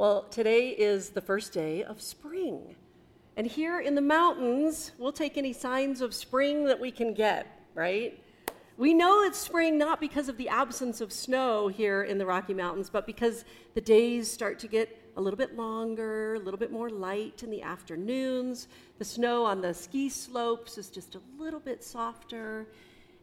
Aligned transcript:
Well, 0.00 0.22
today 0.30 0.70
is 0.70 1.10
the 1.10 1.20
first 1.20 1.52
day 1.52 1.84
of 1.84 2.00
spring. 2.00 2.74
And 3.36 3.46
here 3.46 3.80
in 3.80 3.94
the 3.94 4.00
mountains, 4.00 4.92
we'll 4.96 5.12
take 5.12 5.36
any 5.36 5.52
signs 5.52 6.00
of 6.00 6.14
spring 6.14 6.64
that 6.64 6.80
we 6.80 6.90
can 6.90 7.12
get, 7.12 7.46
right? 7.74 8.18
We 8.78 8.94
know 8.94 9.24
it's 9.24 9.36
spring 9.36 9.76
not 9.76 10.00
because 10.00 10.30
of 10.30 10.38
the 10.38 10.48
absence 10.48 11.02
of 11.02 11.12
snow 11.12 11.68
here 11.68 12.04
in 12.04 12.16
the 12.16 12.24
Rocky 12.24 12.54
Mountains, 12.54 12.88
but 12.88 13.04
because 13.04 13.44
the 13.74 13.82
days 13.82 14.32
start 14.32 14.58
to 14.60 14.68
get 14.68 14.88
a 15.18 15.20
little 15.20 15.36
bit 15.36 15.54
longer, 15.54 16.36
a 16.36 16.38
little 16.38 16.56
bit 16.56 16.72
more 16.72 16.88
light 16.88 17.42
in 17.42 17.50
the 17.50 17.60
afternoons. 17.60 18.68
The 18.96 19.04
snow 19.04 19.44
on 19.44 19.60
the 19.60 19.74
ski 19.74 20.08
slopes 20.08 20.78
is 20.78 20.88
just 20.88 21.14
a 21.14 21.20
little 21.38 21.60
bit 21.60 21.84
softer, 21.84 22.68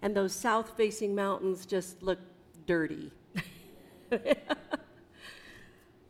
and 0.03 0.15
those 0.15 0.31
south 0.31 0.77
facing 0.77 1.15
mountains 1.15 1.65
just 1.65 2.03
look 2.03 2.19
dirty. 2.67 3.11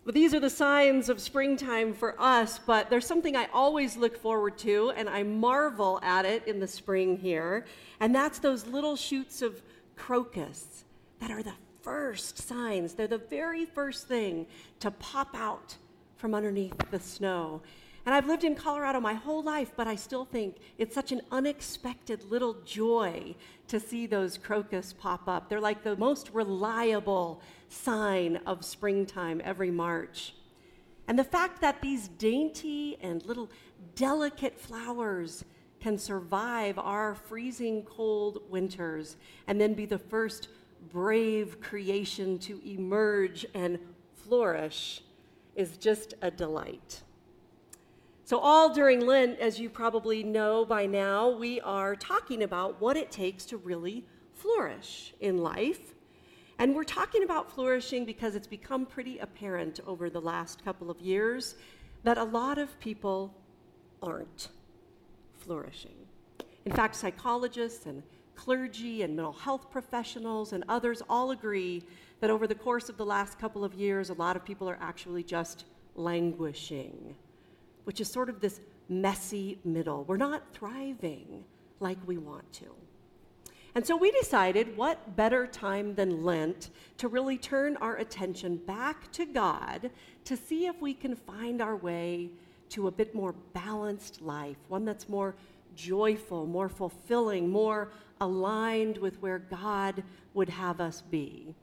These 0.09 0.33
are 0.33 0.39
the 0.39 0.49
signs 0.49 1.09
of 1.09 1.19
springtime 1.19 1.93
for 1.93 2.15
us, 2.17 2.59
but 2.65 2.89
there's 2.89 3.05
something 3.05 3.35
I 3.35 3.49
always 3.53 3.97
look 3.97 4.17
forward 4.17 4.57
to, 4.59 4.93
and 4.95 5.09
I 5.09 5.23
marvel 5.23 5.99
at 6.01 6.23
it 6.23 6.47
in 6.47 6.61
the 6.61 6.67
spring 6.67 7.17
here, 7.17 7.65
and 7.99 8.15
that's 8.15 8.39
those 8.39 8.65
little 8.65 8.95
shoots 8.95 9.41
of 9.41 9.61
crocus 9.97 10.85
that 11.19 11.29
are 11.29 11.43
the 11.43 11.55
first 11.81 12.37
signs. 12.37 12.93
They're 12.93 13.07
the 13.07 13.17
very 13.17 13.65
first 13.65 14.07
thing 14.07 14.47
to 14.79 14.91
pop 14.91 15.35
out 15.35 15.75
from 16.15 16.33
underneath 16.33 16.77
the 16.89 17.01
snow. 17.01 17.61
And 18.07 18.15
I've 18.15 18.25
lived 18.25 18.45
in 18.45 18.55
Colorado 18.55 19.01
my 19.01 19.15
whole 19.15 19.43
life, 19.43 19.73
but 19.75 19.85
I 19.85 19.97
still 19.97 20.23
think 20.23 20.55
it's 20.77 20.95
such 20.95 21.11
an 21.11 21.19
unexpected 21.29 22.23
little 22.23 22.53
joy 22.63 23.35
to 23.67 23.81
see 23.81 24.07
those 24.07 24.37
crocus 24.37 24.93
pop 24.93 25.27
up. 25.27 25.49
They're 25.49 25.59
like 25.59 25.83
the 25.83 25.97
most 25.97 26.29
reliable 26.31 27.41
sign 27.67 28.37
of 28.45 28.63
springtime 28.63 29.41
every 29.43 29.71
March. 29.71 30.35
And 31.09 31.19
the 31.19 31.25
fact 31.25 31.59
that 31.59 31.81
these 31.81 32.07
dainty 32.07 32.97
and 33.01 33.25
little 33.25 33.51
delicate 33.95 34.57
flowers 34.57 35.43
can 35.81 35.97
survive 35.97 36.79
our 36.79 37.13
freezing 37.13 37.83
cold 37.83 38.41
winters 38.49 39.17
and 39.47 39.59
then 39.59 39.73
be 39.73 39.85
the 39.85 39.99
first 39.99 40.47
brave 40.93 41.59
creation 41.59 42.39
to 42.39 42.61
emerge 42.65 43.45
and 43.53 43.77
flourish 44.15 45.01
is 45.57 45.75
just 45.75 46.13
a 46.21 46.31
delight. 46.31 47.01
So, 48.27 48.39
all 48.39 48.73
during 48.73 49.05
Lent, 49.05 49.39
as 49.39 49.57
you 49.57 49.69
probably 49.69 50.21
know 50.21 50.65
by 50.65 50.85
now, 50.85 51.29
we 51.29 51.61
are 51.61 51.95
talking 51.95 52.43
about 52.43 52.81
what 52.81 52.97
it 52.97 53.09
takes 53.09 53.45
to 53.45 53.55
really 53.55 54.03
flourish 54.33 55.13
in 55.21 55.37
life. 55.37 55.93
And 56.59 56.75
we're 56.75 56.83
talking 56.83 57.23
about 57.23 57.49
flourishing 57.49 58.03
because 58.03 58.35
it's 58.35 58.45
become 58.45 58.85
pretty 58.85 59.17
apparent 59.19 59.79
over 59.87 60.09
the 60.09 60.19
last 60.19 60.65
couple 60.65 60.91
of 60.91 60.99
years 60.99 61.55
that 62.03 62.17
a 62.17 62.23
lot 62.25 62.57
of 62.57 62.77
people 62.81 63.33
aren't 64.03 64.49
flourishing. 65.37 65.95
In 66.65 66.73
fact, 66.73 66.97
psychologists 66.97 67.85
and 67.85 68.03
clergy 68.35 69.03
and 69.03 69.15
mental 69.15 69.31
health 69.31 69.71
professionals 69.71 70.51
and 70.51 70.65
others 70.67 71.01
all 71.09 71.31
agree 71.31 71.81
that 72.19 72.29
over 72.29 72.45
the 72.45 72.55
course 72.55 72.89
of 72.89 72.97
the 72.97 73.05
last 73.05 73.39
couple 73.39 73.63
of 73.63 73.73
years, 73.73 74.09
a 74.09 74.15
lot 74.15 74.35
of 74.35 74.43
people 74.43 74.69
are 74.69 74.77
actually 74.81 75.23
just 75.23 75.63
languishing 75.95 77.15
which 77.87 78.01
is 78.01 78.09
sort 78.09 78.27
of 78.27 78.41
this 78.41 78.59
messy 78.89 79.59
middle. 79.63 80.03
We're 80.03 80.17
not 80.17 80.43
thriving 80.51 81.45
like 81.79 81.97
we 82.05 82.17
want 82.17 82.51
to. 82.51 82.65
And 83.75 83.87
so 83.87 83.95
we 83.95 84.11
decided 84.11 84.75
what 84.75 85.15
better 85.15 85.47
time 85.47 85.95
than 85.95 86.25
Lent 86.25 86.71
to 86.97 87.07
really 87.07 87.37
turn 87.37 87.77
our 87.77 87.95
attention 87.95 88.57
back 88.57 89.09
to 89.13 89.25
God 89.25 89.89
to 90.25 90.35
see 90.35 90.65
if 90.65 90.81
we 90.81 90.93
can 90.93 91.15
find 91.15 91.61
our 91.61 91.77
way 91.77 92.29
to 92.71 92.89
a 92.89 92.91
bit 92.91 93.15
more 93.15 93.33
balanced 93.53 94.21
life, 94.21 94.57
one 94.67 94.83
that's 94.83 95.07
more 95.07 95.33
joyful, 95.73 96.45
more 96.45 96.67
fulfilling, 96.67 97.49
more 97.49 97.93
aligned 98.19 98.97
with 98.97 99.15
where 99.21 99.39
God 99.39 100.03
would 100.33 100.49
have 100.49 100.81
us 100.81 101.03
be. 101.03 101.55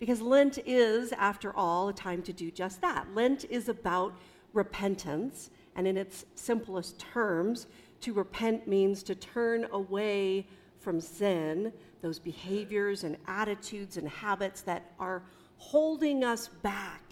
Because 0.00 0.20
Lent 0.20 0.58
is, 0.66 1.12
after 1.12 1.54
all, 1.54 1.90
a 1.90 1.92
time 1.92 2.22
to 2.22 2.32
do 2.32 2.50
just 2.50 2.80
that. 2.80 3.06
Lent 3.14 3.44
is 3.48 3.68
about 3.68 4.16
repentance, 4.54 5.50
and 5.76 5.86
in 5.86 5.96
its 5.96 6.24
simplest 6.34 6.98
terms, 6.98 7.66
to 8.00 8.12
repent 8.12 8.66
means 8.66 9.02
to 9.02 9.14
turn 9.14 9.66
away 9.72 10.46
from 10.80 11.00
sin, 11.00 11.72
those 12.02 12.18
behaviors 12.18 13.04
and 13.04 13.16
attitudes 13.26 13.96
and 13.96 14.08
habits 14.08 14.60
that 14.62 14.92
are 14.98 15.22
holding 15.56 16.22
us 16.22 16.48
back 16.48 17.02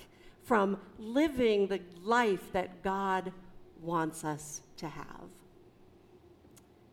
from 0.44 0.78
living 0.98 1.66
the 1.66 1.80
life 2.02 2.52
that 2.52 2.82
God 2.82 3.32
wants 3.80 4.24
us 4.24 4.60
to 4.76 4.88
have. 4.88 5.24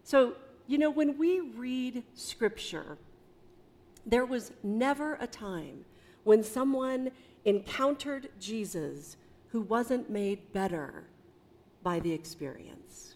So, 0.04 0.36
you 0.68 0.78
know, 0.78 0.90
when 0.90 1.18
we 1.18 1.40
read 1.40 2.04
scripture, 2.14 2.98
there 4.06 4.26
was 4.26 4.52
never 4.64 5.16
a 5.16 5.28
time 5.28 5.86
when 6.24 6.44
someone 6.44 7.12
encountered 7.46 8.30
Jesus 8.40 9.18
who 9.52 9.62
wasn't 9.62 10.10
made 10.10 10.54
better 10.54 11.06
by 11.84 12.00
the 12.00 12.12
experience. 12.12 13.16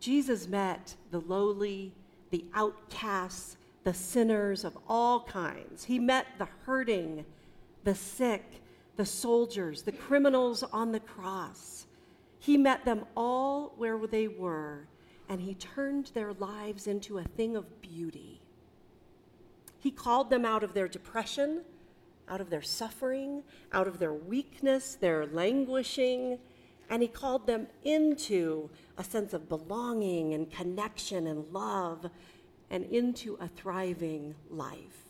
Jesus 0.00 0.48
met 0.48 0.96
the 1.10 1.20
lowly, 1.20 1.92
the 2.30 2.44
outcasts, 2.54 3.56
the 3.84 3.94
sinners 3.94 4.64
of 4.64 4.76
all 4.88 5.24
kinds. 5.24 5.84
He 5.84 5.98
met 5.98 6.26
the 6.38 6.48
hurting, 6.64 7.24
the 7.84 7.94
sick, 7.94 8.44
the 8.96 9.06
soldiers, 9.06 9.82
the 9.82 9.92
criminals 9.92 10.62
on 10.64 10.92
the 10.92 11.00
cross. 11.00 11.86
He 12.38 12.56
met 12.56 12.84
them 12.84 13.04
all 13.16 13.74
where 13.76 13.98
they 14.06 14.26
were, 14.28 14.88
and 15.28 15.40
he 15.40 15.54
turned 15.54 16.06
their 16.14 16.32
lives 16.32 16.86
into 16.86 17.18
a 17.18 17.24
thing 17.24 17.56
of 17.56 17.80
beauty. 17.80 18.40
He 19.78 19.90
called 19.90 20.30
them 20.30 20.44
out 20.44 20.62
of 20.64 20.74
their 20.74 20.88
depression 20.88 21.62
out 22.28 22.40
of 22.40 22.50
their 22.50 22.62
suffering, 22.62 23.42
out 23.72 23.86
of 23.86 23.98
their 23.98 24.14
weakness, 24.14 24.94
their 24.94 25.26
languishing, 25.26 26.38
and 26.88 27.02
he 27.02 27.08
called 27.08 27.46
them 27.46 27.66
into 27.84 28.68
a 28.98 29.04
sense 29.04 29.32
of 29.32 29.48
belonging 29.48 30.34
and 30.34 30.50
connection 30.50 31.26
and 31.26 31.52
love 31.52 32.10
and 32.70 32.84
into 32.84 33.36
a 33.40 33.48
thriving 33.48 34.34
life. 34.50 35.04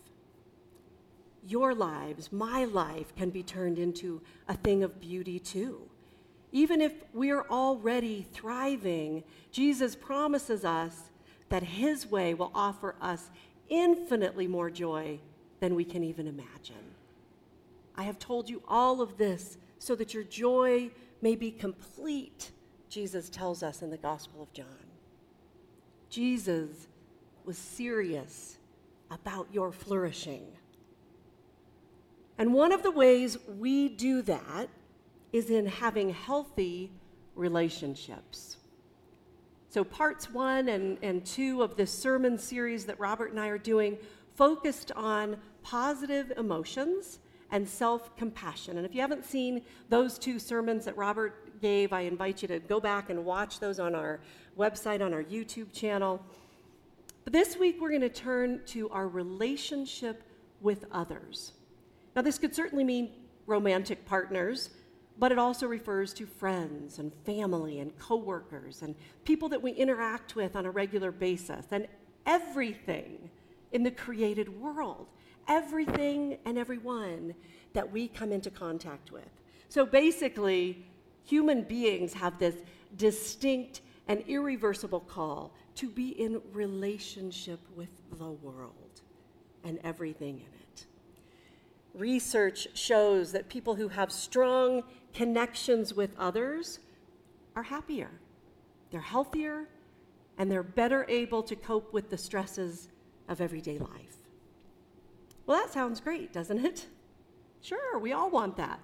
Your 1.46 1.74
lives, 1.74 2.30
my 2.30 2.64
life, 2.64 3.14
can 3.16 3.30
be 3.30 3.42
turned 3.42 3.78
into 3.78 4.22
a 4.48 4.54
thing 4.54 4.82
of 4.82 5.00
beauty 5.00 5.38
too. 5.38 5.88
Even 6.52 6.80
if 6.80 6.92
we're 7.12 7.46
already 7.48 8.26
thriving, 8.32 9.24
Jesus 9.50 9.96
promises 9.96 10.64
us 10.64 11.10
that 11.48 11.62
his 11.62 12.06
way 12.06 12.34
will 12.34 12.52
offer 12.54 12.94
us 13.00 13.30
infinitely 13.68 14.46
more 14.46 14.70
joy 14.70 15.18
than 15.60 15.74
we 15.74 15.84
can 15.84 16.04
even 16.04 16.26
imagine. 16.26 16.91
I 17.96 18.04
have 18.04 18.18
told 18.18 18.48
you 18.48 18.62
all 18.66 19.00
of 19.00 19.16
this 19.18 19.58
so 19.78 19.94
that 19.96 20.14
your 20.14 20.24
joy 20.24 20.90
may 21.20 21.36
be 21.36 21.50
complete, 21.50 22.52
Jesus 22.88 23.28
tells 23.28 23.62
us 23.62 23.82
in 23.82 23.90
the 23.90 23.96
Gospel 23.96 24.42
of 24.42 24.52
John. 24.52 24.66
Jesus 26.08 26.88
was 27.44 27.58
serious 27.58 28.58
about 29.10 29.48
your 29.52 29.72
flourishing. 29.72 30.46
And 32.38 32.54
one 32.54 32.72
of 32.72 32.82
the 32.82 32.90
ways 32.90 33.38
we 33.58 33.88
do 33.88 34.22
that 34.22 34.68
is 35.32 35.50
in 35.50 35.66
having 35.66 36.10
healthy 36.10 36.90
relationships. 37.34 38.56
So, 39.68 39.84
parts 39.84 40.30
one 40.30 40.68
and, 40.68 40.98
and 41.02 41.24
two 41.24 41.62
of 41.62 41.76
this 41.76 41.90
sermon 41.90 42.38
series 42.38 42.84
that 42.84 43.00
Robert 43.00 43.30
and 43.30 43.40
I 43.40 43.48
are 43.48 43.58
doing 43.58 43.96
focused 44.34 44.92
on 44.92 45.36
positive 45.62 46.32
emotions 46.36 47.20
and 47.52 47.68
self 47.68 48.16
compassion. 48.16 48.78
And 48.78 48.86
if 48.86 48.94
you 48.94 49.00
haven't 49.00 49.24
seen 49.24 49.62
those 49.88 50.18
two 50.18 50.38
sermons 50.38 50.86
that 50.86 50.96
Robert 50.96 51.60
gave, 51.60 51.92
I 51.92 52.00
invite 52.00 52.42
you 52.42 52.48
to 52.48 52.58
go 52.58 52.80
back 52.80 53.10
and 53.10 53.24
watch 53.24 53.60
those 53.60 53.78
on 53.78 53.94
our 53.94 54.20
website, 54.58 55.00
on 55.00 55.14
our 55.14 55.22
YouTube 55.22 55.72
channel. 55.72 56.24
But 57.24 57.32
this 57.32 57.56
week, 57.56 57.76
we're 57.80 57.90
going 57.90 58.00
to 58.00 58.08
turn 58.08 58.62
to 58.68 58.88
our 58.90 59.06
relationship 59.06 60.24
with 60.60 60.86
others. 60.90 61.52
Now, 62.16 62.22
this 62.22 62.38
could 62.38 62.54
certainly 62.54 62.84
mean 62.84 63.10
romantic 63.46 64.04
partners, 64.06 64.70
but 65.18 65.30
it 65.30 65.38
also 65.38 65.66
refers 65.66 66.14
to 66.14 66.26
friends 66.26 66.98
and 66.98 67.12
family 67.24 67.80
and 67.80 67.96
coworkers 67.98 68.82
and 68.82 68.94
people 69.24 69.48
that 69.50 69.62
we 69.62 69.72
interact 69.72 70.34
with 70.34 70.56
on 70.56 70.66
a 70.66 70.70
regular 70.70 71.12
basis 71.12 71.66
and 71.70 71.86
everything 72.24 73.30
in 73.72 73.82
the 73.82 73.90
created 73.90 74.60
world 74.60 75.06
everything 75.52 76.38
and 76.46 76.56
everyone 76.56 77.34
that 77.74 77.92
we 77.92 78.08
come 78.08 78.32
into 78.32 78.50
contact 78.50 79.12
with. 79.12 79.28
So 79.68 79.84
basically, 79.84 80.84
human 81.24 81.62
beings 81.62 82.14
have 82.14 82.38
this 82.38 82.56
distinct 82.96 83.82
and 84.08 84.24
irreversible 84.26 85.00
call 85.00 85.52
to 85.76 85.88
be 85.90 86.08
in 86.08 86.40
relationship 86.52 87.60
with 87.76 87.90
the 88.18 88.30
world 88.30 89.02
and 89.64 89.78
everything 89.84 90.36
in 90.36 90.52
it. 90.60 90.86
research 91.94 92.68
shows 92.74 93.32
that 93.32 93.48
people 93.48 93.74
who 93.74 93.88
have 93.88 94.10
strong 94.10 94.82
connections 95.12 95.92
with 95.94 96.10
others 96.18 96.78
are 97.54 97.62
happier, 97.62 98.10
they're 98.90 99.00
healthier, 99.00 99.68
and 100.38 100.50
they're 100.50 100.62
better 100.62 101.04
able 101.08 101.42
to 101.42 101.54
cope 101.54 101.92
with 101.92 102.08
the 102.08 102.16
stresses 102.16 102.88
of 103.28 103.40
everyday 103.40 103.78
life. 103.78 104.21
Well, 105.46 105.58
that 105.58 105.72
sounds 105.72 106.00
great, 106.00 106.32
doesn't 106.32 106.64
it? 106.64 106.86
Sure, 107.60 107.98
we 107.98 108.12
all 108.12 108.30
want 108.30 108.56
that. 108.56 108.80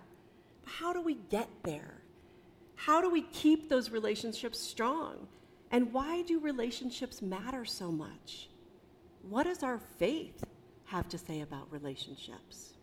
But 0.62 0.72
how 0.72 0.92
do 0.92 1.00
we 1.00 1.14
get 1.30 1.48
there? 1.64 2.02
How 2.74 3.00
do 3.00 3.10
we 3.10 3.22
keep 3.22 3.68
those 3.68 3.90
relationships 3.90 4.60
strong? 4.60 5.28
And 5.70 5.92
why 5.92 6.22
do 6.22 6.40
relationships 6.40 7.20
matter 7.20 7.64
so 7.64 7.90
much? 7.90 8.48
What 9.22 9.44
does 9.44 9.62
our 9.62 9.78
faith 9.78 10.44
have 10.86 11.08
to 11.08 11.18
say 11.18 11.40
about 11.40 11.70
relationships? 11.70 12.74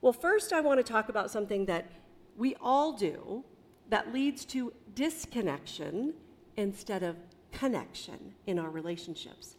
Well, 0.00 0.12
first, 0.12 0.52
I 0.52 0.60
want 0.60 0.78
to 0.78 0.84
talk 0.84 1.08
about 1.08 1.30
something 1.30 1.66
that 1.66 1.90
we 2.36 2.54
all 2.60 2.92
do 2.92 3.44
that 3.88 4.12
leads 4.12 4.44
to 4.44 4.72
disconnection 4.94 6.14
instead 6.56 7.02
of 7.02 7.16
connection 7.50 8.34
in 8.46 8.58
our 8.58 8.70
relationships. 8.70 9.56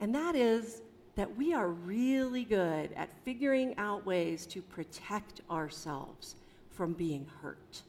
And 0.00 0.14
that 0.14 0.34
is 0.34 0.82
that 1.16 1.36
we 1.36 1.52
are 1.54 1.68
really 1.68 2.44
good 2.44 2.92
at 2.94 3.10
figuring 3.24 3.74
out 3.78 4.06
ways 4.06 4.46
to 4.46 4.62
protect 4.62 5.40
ourselves 5.50 6.36
from 6.70 6.92
being 6.92 7.26
hurt. 7.42 7.82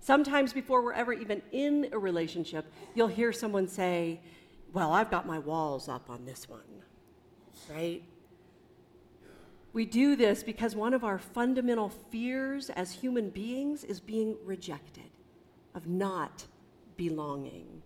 Sometimes, 0.00 0.52
before 0.52 0.82
we're 0.82 0.92
ever 0.92 1.12
even 1.12 1.40
in 1.52 1.88
a 1.92 1.98
relationship, 1.98 2.70
you'll 2.94 3.08
hear 3.08 3.32
someone 3.32 3.66
say, 3.66 4.20
Well, 4.72 4.92
I've 4.92 5.10
got 5.10 5.26
my 5.26 5.38
walls 5.38 5.88
up 5.88 6.10
on 6.10 6.24
this 6.24 6.48
one, 6.48 6.60
right? 7.70 8.02
We 9.72 9.84
do 9.84 10.16
this 10.16 10.42
because 10.42 10.74
one 10.74 10.94
of 10.94 11.04
our 11.04 11.18
fundamental 11.18 11.90
fears 12.10 12.70
as 12.70 12.92
human 12.92 13.30
beings 13.30 13.84
is 13.84 14.00
being 14.00 14.36
rejected, 14.44 15.10
of 15.74 15.86
not 15.86 16.46
belonging. 16.96 17.82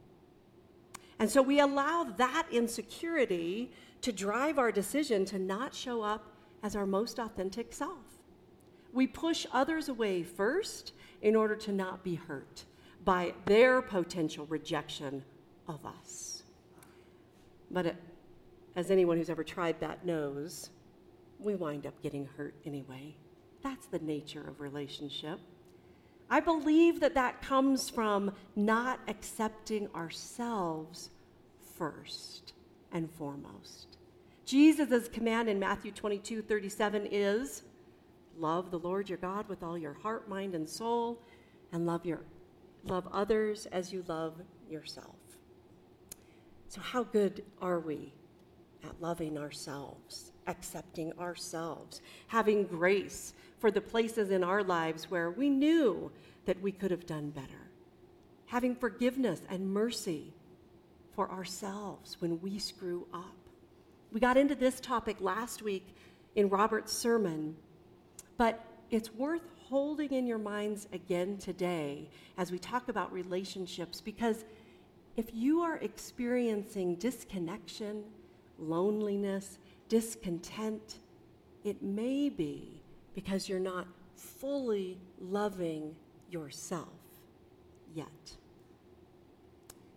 And 1.19 1.31
so 1.31 1.43
we 1.43 1.61
allow 1.61 2.05
that 2.17 2.47
insecurity 2.51 3.73
to 4.03 4.13
drive 4.13 4.59
our 4.59 4.73
decision 4.73 5.25
to 5.27 5.39
not 5.39 5.75
show 5.75 6.03
up 6.03 6.33
as 6.63 6.77
our 6.77 6.87
most 6.87 7.19
authentic 7.19 7.73
self. 7.73 8.05
We 8.93 9.07
push 9.07 9.47
others 9.53 9.89
away 9.89 10.23
first 10.23 10.93
in 11.23 11.37
order 11.37 11.57
to 11.57 11.73
not 11.73 12.03
be 12.03 12.15
hurt 12.15 12.65
by 13.05 13.35
their 13.47 13.81
potential 13.83 14.47
rejection 14.47 15.25
of 15.69 15.85
us. 15.87 16.43
But 17.71 17.87
it, 17.87 17.97
as 18.77 18.91
anyone 18.91 19.17
who's 19.17 19.31
ever 19.31 19.45
tried 19.45 19.81
that 19.81 20.05
knows, 20.05 20.71
we 21.39 21.55
wind 21.55 21.87
up 21.87 22.01
getting 22.03 22.29
hurt 22.37 22.55
anyway. 22.65 23.15
That's 23.63 23.87
the 23.87 23.99
nature 24.01 24.47
of 24.47 24.61
relationship. 24.61 25.39
I 26.29 26.41
believe 26.41 27.01
that 27.01 27.15
that 27.15 27.43
comes 27.43 27.91
from 27.91 28.33
not 28.55 29.01
accepting 29.09 29.89
ourselves 29.95 31.11
first 31.77 32.53
and 32.93 33.11
foremost. 33.11 33.90
Jesus' 34.51 35.07
command 35.07 35.49
in 35.49 35.61
Matthew 35.61 35.93
22 35.93 36.43
37 36.43 37.07
is 37.13 37.63
love 38.37 38.73
the 38.73 38.81
Lord 38.81 39.09
your 39.09 39.19
God 39.19 39.49
with 39.49 39.63
all 39.63 39.79
your 39.79 39.93
heart, 39.93 40.29
mind, 40.29 40.57
and 40.57 40.69
soul, 40.69 41.23
and 41.71 41.87
love, 41.87 42.05
your, 42.05 42.23
love 42.83 43.07
others 43.13 43.67
as 43.67 43.93
you 43.93 44.05
love 44.09 44.35
yourself. 44.69 45.15
So, 46.67 46.81
how 46.81 47.05
good 47.05 47.45
are 47.63 47.79
we 47.79 48.13
at 48.83 49.01
loving 49.01 49.39
ourselves? 49.39 50.33
accepting 50.49 51.13
ourselves, 51.21 52.01
having 52.27 52.65
grace 52.65 53.35
for 53.61 53.71
the 53.71 53.81
places 53.81 54.33
in 54.33 54.43
our 54.43 54.65
lives 54.65 55.09
where 55.09 55.31
we 55.31 55.49
knew 55.49 56.11
that 56.47 56.61
we 56.61 56.73
could 56.73 56.91
have 56.91 57.07
done 57.07 57.31
better, 57.31 57.71
having 58.47 58.75
forgiveness 58.75 59.43
and 59.49 59.73
mercy 59.73 60.33
for 61.15 61.31
ourselves 61.31 62.17
when 62.19 62.41
we 62.41 62.59
screw 62.59 63.07
up. 63.15 63.40
We 64.13 64.19
got 64.19 64.37
into 64.37 64.57
this 64.57 64.81
topic 64.81 65.19
last 65.21 65.63
week 65.63 65.95
in 66.35 66.49
Robert's 66.49 66.93
sermon, 66.93 67.57
but 68.37 68.65
it's 68.91 69.15
worth 69.15 69.43
holding 69.69 70.13
in 70.13 70.27
your 70.27 70.39
minds 70.39 70.89
again 70.93 71.39
today 71.39 72.11
as 72.37 72.51
we 72.51 72.59
talk 72.59 72.89
about 72.89 73.13
relationships 73.13 74.01
because 74.01 74.45
if 75.17 75.33
you 75.33 75.61
are 75.61 75.77
experiencing 75.77 76.97
disconnection, 76.97 78.03
loneliness, 78.59 79.59
discontent, 79.89 80.99
it 81.63 81.81
may 81.81 82.29
be 82.29 82.83
because 83.15 83.49
you're 83.49 83.61
not 83.61 83.87
fully 84.17 84.99
loving 85.21 85.95
yourself 86.31 86.89
yet. 87.95 88.37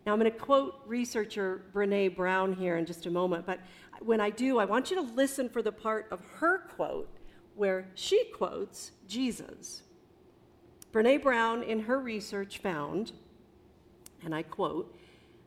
Now, 0.06 0.14
I'm 0.14 0.20
going 0.20 0.32
to 0.32 0.38
quote 0.38 0.82
researcher 0.86 1.64
Brene 1.74 2.16
Brown 2.16 2.54
here 2.54 2.78
in 2.78 2.86
just 2.86 3.06
a 3.06 3.12
moment, 3.12 3.46
but 3.46 3.60
when 4.02 4.20
I 4.20 4.30
do, 4.30 4.60
I 4.60 4.66
want 4.66 4.90
you 4.90 4.98
to 4.98 5.02
listen 5.02 5.48
for 5.50 5.62
the 5.62 5.72
part 5.72 6.08
of 6.12 6.22
her 6.36 6.60
quote 6.76 7.10
where 7.56 7.88
she 7.96 8.26
quotes 8.36 8.92
Jesus. 9.08 9.84
Brene 10.92 11.22
Brown, 11.22 11.64
in 11.64 11.82
her 11.82 12.00
research, 12.00 12.58
found, 12.58 13.14
and 14.24 14.36
I 14.36 14.44
quote, 14.44 14.96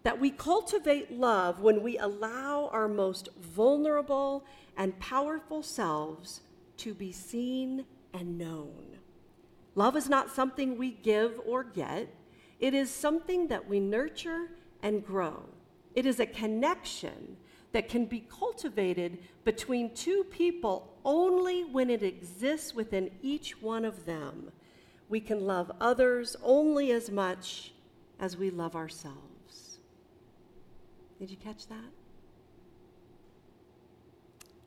that 0.03 0.21
we 0.21 0.31
cultivate 0.31 1.13
love 1.13 1.61
when 1.61 1.83
we 1.83 1.99
allow 1.99 2.69
our 2.73 2.89
most 2.89 3.29
vulnerable 3.41 4.45
and 4.77 4.99
powerful 5.01 5.63
selves 5.63 6.41
to 6.79 6.95
be 6.95 7.13
seen 7.13 7.85
and 8.15 8.39
known. 8.39 8.99
Love 9.75 9.97
is 9.97 10.09
not 10.09 10.31
something 10.31 10.79
we 10.79 10.91
give 10.91 11.41
or 11.45 11.63
get, 11.63 12.09
it 12.61 12.75
is 12.75 12.91
something 12.91 13.49
that 13.49 13.69
we 13.69 13.81
nurture 13.81 14.51
and 14.83 15.05
grow. 15.05 15.43
It 15.95 16.07
is 16.07 16.21
a 16.21 16.27
connection 16.27 17.37
that 17.73 17.89
can 17.89 18.07
be 18.07 18.21
cultivated 18.21 19.19
between 19.45 19.95
two 19.95 20.25
people 20.25 20.95
only 21.05 21.65
when 21.65 21.91
it 21.91 22.03
exists 22.03 22.75
within 22.75 23.11
each 23.23 23.61
one 23.61 23.85
of 23.85 24.07
them. 24.07 24.51
We 25.09 25.21
can 25.21 25.47
love 25.47 25.71
others 25.81 26.37
only 26.43 26.91
as 26.91 27.11
much 27.11 27.73
as 28.19 28.37
we 28.37 28.51
love 28.51 28.75
ourselves. 28.75 29.79
Did 31.19 31.31
you 31.31 31.37
catch 31.37 31.67
that? 31.69 31.91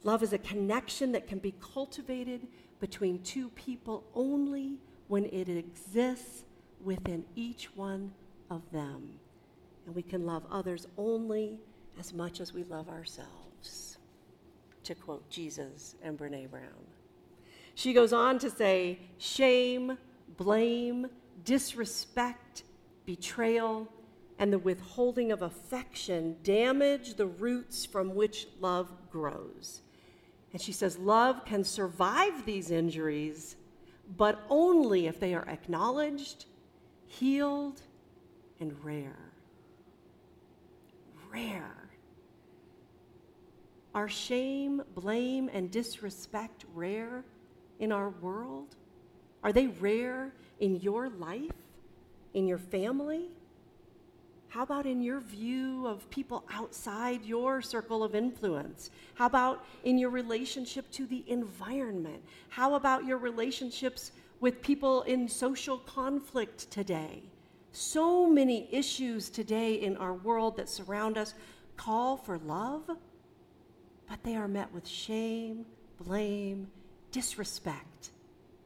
Love 0.04 0.24
is 0.24 0.34
a 0.34 0.38
connection 0.38 1.12
that 1.12 1.28
can 1.28 1.40
be 1.40 1.54
cultivated 1.60 2.48
between 2.80 3.22
two 3.22 3.50
people 3.50 4.06
only 4.16 4.78
when 5.08 5.26
it 5.26 5.50
exists 5.50 6.46
within 6.84 7.26
each 7.36 7.76
one 7.76 8.12
of 8.50 8.62
them. 8.72 9.10
And 9.86 9.96
we 9.96 10.02
can 10.02 10.26
love 10.26 10.44
others 10.52 10.88
only 10.98 11.60
as 12.00 12.14
much 12.14 12.40
as 12.40 12.54
we 12.54 12.64
love 12.64 12.88
ourselves, 12.90 13.98
to 14.84 14.96
quote 14.96 15.30
Jesus 15.30 15.96
and 16.02 16.18
Brene 16.18 16.50
Brown. 16.50 16.86
She 17.76 17.94
goes 17.94 18.14
on 18.14 18.40
to 18.40 18.50
say 18.50 19.00
shame, 19.18 19.98
blame, 20.38 21.08
disrespect, 21.44 22.64
betrayal, 23.06 23.88
and 24.38 24.54
the 24.54 24.60
withholding 24.60 25.32
of 25.32 25.42
affection 25.42 26.38
damage 26.44 27.16
the 27.16 27.28
roots 27.28 27.86
from 27.86 28.16
which 28.16 28.48
love 28.60 28.92
grows. 29.12 29.82
And 30.54 30.62
she 30.62 30.72
says, 30.72 30.98
Love 30.98 31.46
can 31.46 31.64
survive 31.64 32.46
these 32.46 32.72
injuries, 32.72 33.56
but 34.18 34.42
only 34.50 35.08
if 35.08 35.20
they 35.20 35.34
are 35.34 35.48
acknowledged, 35.48 36.46
healed, 37.10 37.82
and 38.60 38.74
rare. 38.84 39.18
Rare. 41.32 41.90
Are 43.94 44.08
shame, 44.08 44.82
blame, 44.96 45.50
and 45.52 45.70
disrespect 45.70 46.64
rare 46.74 47.26
in 47.80 47.92
our 47.92 48.10
world? 48.10 48.76
Are 49.44 49.52
they 49.52 49.68
rare 49.68 50.34
in 50.60 50.80
your 50.80 51.10
life, 51.10 51.52
in 52.34 52.48
your 52.48 52.60
family? 52.60 53.30
How 54.50 54.64
about 54.64 54.86
in 54.86 55.02
your 55.02 55.20
view 55.20 55.86
of 55.86 56.10
people 56.10 56.44
outside 56.52 57.24
your 57.24 57.62
circle 57.62 58.04
of 58.04 58.16
influence? 58.16 58.90
How 59.14 59.26
about 59.26 59.66
in 59.84 59.98
your 59.98 60.10
relationship 60.10 60.90
to 60.92 61.06
the 61.06 61.24
environment? 61.28 62.24
How 62.50 62.76
about 62.76 63.06
your 63.06 63.18
relationships 63.18 64.12
with 64.40 64.62
people 64.62 65.04
in 65.04 65.28
social 65.28 65.78
conflict 65.78 66.70
today? 66.72 67.24
So 67.72 68.28
many 68.28 68.68
issues 68.72 69.30
today 69.30 69.76
in 69.76 69.98
our 69.98 70.14
world 70.14 70.58
that 70.58 70.70
surround 70.70 71.18
us 71.18 71.34
call 71.78 72.18
for 72.18 72.38
love, 72.40 72.84
but 74.08 74.24
they 74.24 74.36
are 74.36 74.48
met 74.48 74.74
with 74.74 74.88
shame, 74.88 75.66
blame, 76.04 76.68
disrespect, 77.12 78.12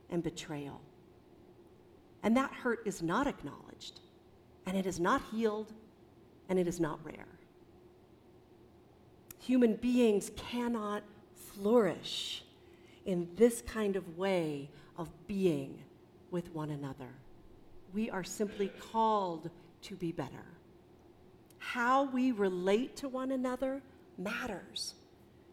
and 0.10 0.24
betrayal. 0.24 0.82
And 2.24 2.38
that 2.38 2.51
hurt 2.51 2.82
is 2.86 3.01
not 3.01 3.27
acknowledged 3.27 4.00
and 4.65 4.77
it 4.77 4.86
is 4.86 5.00
not 5.00 5.22
healed, 5.32 5.74
and 6.50 6.58
it 6.58 6.68
is 6.68 6.80
not 6.80 7.00
rare. 7.03 7.27
Human 9.39 9.75
beings 9.75 10.32
cannot 10.36 11.03
flourish 11.36 12.44
in 13.06 13.27
this 13.36 13.62
kind 13.62 13.96
of 13.96 14.18
way 14.18 14.70
of 14.97 15.09
being 15.27 15.79
with 16.31 16.53
one 16.53 16.71
another. 16.71 17.09
We 17.93 18.09
are 18.09 18.23
simply 18.23 18.69
called 18.91 19.50
to 19.83 19.95
be 19.95 20.12
better. 20.12 20.45
How 21.57 22.03
we 22.05 22.31
relate 22.31 22.95
to 22.97 23.09
one 23.09 23.31
another 23.31 23.81
matters. 24.17 24.95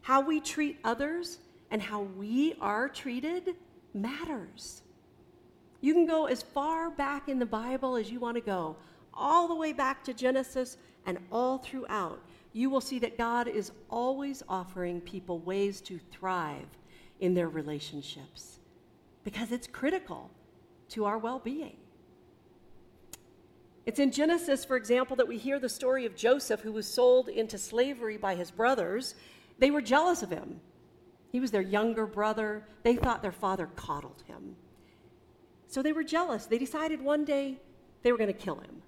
How 0.03 0.21
we 0.21 0.41
treat 0.41 0.79
others 0.85 1.39
and 1.71 1.81
how 1.83 2.03
we 2.03 2.55
are 2.61 2.89
treated 2.89 3.55
matters. 3.95 4.83
You 5.81 5.95
can 5.95 6.07
go 6.07 6.27
as 6.27 6.43
far 6.43 6.91
back 6.91 7.29
in 7.29 7.39
the 7.39 7.47
Bible 7.47 7.97
as 7.97 8.11
you 8.11 8.21
want 8.21 8.37
to 8.37 8.43
go, 8.43 8.77
all 9.15 9.49
the 9.49 9.55
way 9.55 9.73
back 9.73 10.05
to 10.05 10.15
Genesis 10.15 10.77
and 11.07 11.19
all 11.31 11.59
throughout. 11.59 12.21
You 12.53 12.71
will 12.71 12.81
see 12.81 12.99
that 13.01 13.17
God 13.17 13.49
is 13.49 13.73
always 13.89 14.43
offering 14.49 15.01
people 15.01 15.39
ways 15.39 15.81
to 15.83 15.99
thrive 16.11 16.67
in 17.21 17.35
their 17.35 17.49
relationships 17.49 18.60
because 19.31 19.53
it's 19.53 19.69
critical 19.69 20.29
to 20.89 21.05
our 21.05 21.17
well 21.17 21.39
being. 21.39 21.77
It's 23.87 24.01
in 24.01 24.11
Genesis, 24.11 24.65
for 24.65 24.77
example, 24.77 25.17
that 25.17 25.29
we 25.29 25.39
hear 25.39 25.61
the 25.61 25.69
story 25.69 26.05
of 26.05 26.17
Joseph, 26.17 26.61
who 26.61 26.73
was 26.73 26.87
sold 26.87 27.29
into 27.29 27.57
slavery 27.57 28.17
by 28.17 28.35
his 28.35 28.51
brothers. 28.51 29.15
They 29.59 29.71
were 29.71 29.81
jealous 29.81 30.23
of 30.23 30.31
him. 30.31 30.61
He 31.31 31.39
was 31.39 31.53
their 31.53 31.63
younger 31.63 32.07
brother. 32.07 32.67
They 32.83 32.97
thought 32.97 33.23
their 33.23 33.33
father 33.33 33.69
coddled 33.77 34.23
him. 34.27 34.57
So 35.69 35.81
they 35.81 35.93
were 35.93 36.03
jealous. 36.03 36.47
They 36.47 36.59
decided 36.59 37.01
one 37.01 37.25
day 37.25 37.59
they 38.03 38.11
were 38.11 38.19
going 38.19 38.33
to 38.33 38.45
kill 38.47 38.57
him. 38.57 38.83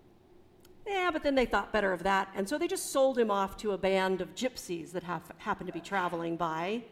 Yeah, 0.84 1.10
but 1.12 1.22
then 1.22 1.36
they 1.36 1.46
thought 1.46 1.72
better 1.72 1.92
of 1.92 2.02
that, 2.02 2.28
and 2.34 2.48
so 2.48 2.58
they 2.58 2.66
just 2.66 2.90
sold 2.90 3.16
him 3.16 3.30
off 3.30 3.56
to 3.58 3.70
a 3.70 3.78
band 3.78 4.20
of 4.20 4.34
gypsies 4.34 4.90
that 4.90 5.04
have, 5.04 5.22
happened 5.38 5.68
to 5.68 5.72
be 5.72 5.80
traveling 5.80 6.36
by. 6.36 6.82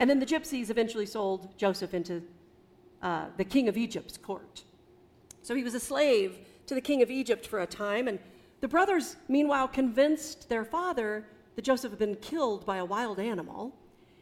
And 0.00 0.10
then 0.10 0.18
the 0.18 0.26
gypsies 0.26 0.68
eventually 0.68 1.06
sold 1.06 1.56
Joseph 1.56 1.94
into 1.94 2.24
uh, 3.02 3.26
the 3.36 3.44
king 3.44 3.68
of 3.68 3.76
Egypt's 3.76 4.16
court. 4.16 4.64
So 5.42 5.54
he 5.54 5.64
was 5.64 5.74
a 5.74 5.80
slave 5.80 6.38
to 6.66 6.74
the 6.74 6.80
king 6.80 7.02
of 7.02 7.10
Egypt 7.10 7.46
for 7.46 7.60
a 7.60 7.66
time, 7.66 8.08
and 8.08 8.18
the 8.60 8.68
brothers, 8.68 9.16
meanwhile, 9.28 9.68
convinced 9.68 10.48
their 10.48 10.64
father 10.64 11.26
that 11.56 11.62
Joseph 11.62 11.90
had 11.90 11.98
been 11.98 12.16
killed 12.16 12.66
by 12.66 12.76
a 12.76 12.84
wild 12.84 13.18
animal. 13.18 13.74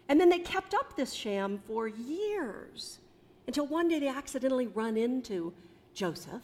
And 0.09 0.21
then 0.21 0.31
they 0.31 0.39
kept 0.39 0.75
up 0.75 0.97
this 0.97 1.13
sham 1.13 1.61
for 1.67 1.87
years 1.87 2.99
until 3.47 3.67
one 3.67 3.89
day 3.89 3.99
they 3.99 4.09
accidentally 4.09 4.67
run 4.67 4.97
into 4.97 5.53
Joseph, 5.93 6.43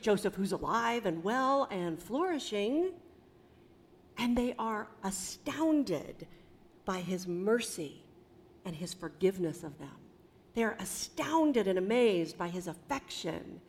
Joseph 0.00 0.34
who's 0.34 0.52
alive 0.52 1.06
and 1.06 1.22
well 1.22 1.68
and 1.70 1.98
flourishing, 1.98 2.92
and 4.18 4.36
they 4.36 4.54
are 4.58 4.88
astounded 5.04 6.26
by 6.84 7.00
his 7.00 7.26
mercy 7.26 8.02
and 8.64 8.74
his 8.74 8.92
forgiveness 8.92 9.62
of 9.62 9.78
them. 9.78 9.96
They 10.58 10.64
are 10.64 10.76
astounded 10.80 11.68
and 11.68 11.78
amazed 11.78 12.36
by 12.36 12.48
his 12.48 12.66
affection 12.66 13.60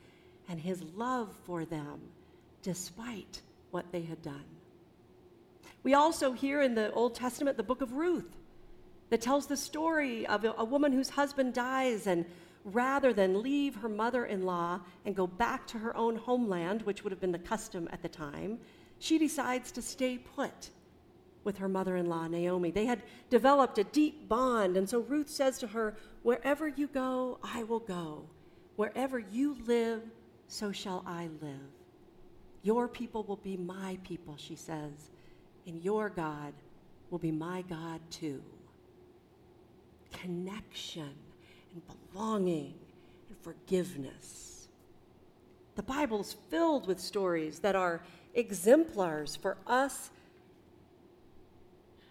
and 0.47 0.59
his 0.59 0.81
love 0.95 1.31
for 1.45 1.63
them, 1.63 2.01
despite 2.63 3.43
what 3.69 3.91
they 3.91 4.01
had 4.01 4.23
done. 4.23 4.45
We 5.83 5.93
also 5.93 6.31
hear 6.31 6.63
in 6.63 6.73
the 6.73 6.91
Old 6.93 7.13
Testament 7.13 7.57
the 7.57 7.61
book 7.61 7.83
of 7.83 7.93
Ruth 7.93 8.35
that 9.11 9.21
tells 9.21 9.45
the 9.45 9.55
story 9.55 10.25
of 10.25 10.43
a, 10.43 10.65
woman 10.65 10.91
whose 10.91 11.09
husband 11.09 11.53
dies, 11.53 12.07
and 12.07 12.25
rather 12.65 13.13
than 13.13 13.43
leave 13.43 13.75
her 13.75 13.87
mother 13.87 14.25
in 14.25 14.41
law 14.41 14.79
and 15.05 15.15
go 15.15 15.27
back 15.27 15.67
to 15.67 15.77
her 15.77 15.95
own 15.95 16.15
homeland, 16.15 16.81
which 16.81 17.03
would 17.03 17.11
have 17.11 17.21
been 17.21 17.31
the 17.31 17.37
custom 17.37 17.87
at 17.91 18.01
the 18.01 18.09
time, 18.09 18.57
she 18.97 19.19
decides 19.19 19.71
to 19.73 19.83
stay 19.83 20.17
put 20.17 20.71
with 21.43 21.57
her 21.57 21.69
mother 21.69 21.95
in 21.97 22.07
law, 22.07 22.27
Naomi. 22.27 22.71
They 22.71 22.85
had 22.85 23.03
developed 23.29 23.77
a 23.77 23.83
deep 23.83 24.27
bond, 24.27 24.77
and 24.77 24.89
so 24.89 24.99
Ruth 24.99 25.29
says 25.29 25.57
to 25.59 25.67
her, 25.67 25.95
Wherever 26.23 26.67
you 26.67 26.87
go, 26.87 27.39
I 27.43 27.63
will 27.63 27.79
go. 27.79 28.25
Wherever 28.75 29.19
you 29.19 29.57
live, 29.65 30.03
so 30.47 30.71
shall 30.71 31.03
I 31.05 31.29
live. 31.41 31.69
Your 32.61 32.87
people 32.87 33.23
will 33.23 33.37
be 33.37 33.55
my 33.55 33.97
people, 34.03 34.35
she 34.37 34.55
says, 34.55 35.11
and 35.65 35.81
your 35.83 36.09
God 36.09 36.53
will 37.09 37.19
be 37.19 37.31
my 37.31 37.61
God 37.63 38.01
too. 38.09 38.41
Connection 40.11 41.13
and 41.73 41.81
belonging 42.13 42.73
and 43.29 43.37
forgiveness. 43.41 44.67
The 45.75 45.83
Bible 45.83 46.21
is 46.21 46.35
filled 46.49 46.87
with 46.87 46.99
stories 46.99 47.59
that 47.59 47.75
are 47.75 48.01
exemplars 48.33 49.35
for 49.35 49.57
us 49.65 50.09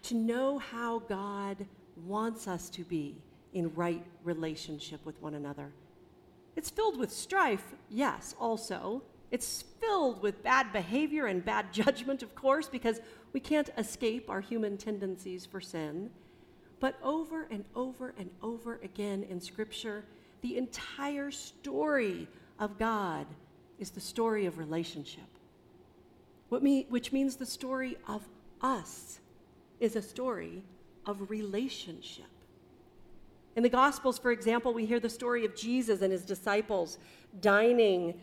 to 0.09 0.15
know 0.15 0.57
how 0.57 0.97
God 1.07 1.67
wants 2.07 2.47
us 2.47 2.67
to 2.71 2.83
be 2.83 3.15
in 3.53 3.71
right 3.75 4.03
relationship 4.23 5.05
with 5.05 5.21
one 5.21 5.35
another. 5.35 5.71
It's 6.55 6.71
filled 6.71 6.97
with 6.97 7.11
strife, 7.11 7.75
yes, 7.91 8.33
also. 8.39 9.03
It's 9.29 9.63
filled 9.79 10.23
with 10.23 10.41
bad 10.41 10.73
behavior 10.73 11.27
and 11.27 11.45
bad 11.45 11.71
judgment, 11.73 12.23
of 12.23 12.33
course, 12.33 12.67
because 12.67 13.01
we 13.33 13.39
can't 13.39 13.69
escape 13.77 14.31
our 14.31 14.41
human 14.41 14.77
tendencies 14.77 15.45
for 15.45 15.61
sin. 15.61 16.09
But 16.79 16.97
over 17.03 17.47
and 17.51 17.63
over 17.75 18.15
and 18.17 18.31
over 18.41 18.79
again 18.81 19.23
in 19.29 19.39
Scripture, 19.39 20.05
the 20.41 20.57
entire 20.57 21.29
story 21.29 22.27
of 22.57 22.79
God 22.79 23.27
is 23.77 23.91
the 23.91 24.01
story 24.01 24.47
of 24.47 24.57
relationship, 24.57 25.29
which 26.49 27.11
means 27.11 27.35
the 27.35 27.45
story 27.45 27.95
of 28.07 28.27
us 28.61 29.19
is 29.79 29.95
a 29.95 30.01
story 30.01 30.63
of 31.05 31.29
relationship. 31.29 32.25
In 33.55 33.63
the 33.63 33.69
Gospels, 33.69 34.17
for 34.17 34.31
example, 34.31 34.73
we 34.73 34.85
hear 34.85 34.99
the 34.99 35.09
story 35.09 35.45
of 35.45 35.55
Jesus 35.55 36.01
and 36.01 36.11
his 36.11 36.23
disciples 36.23 36.97
dining 37.41 38.19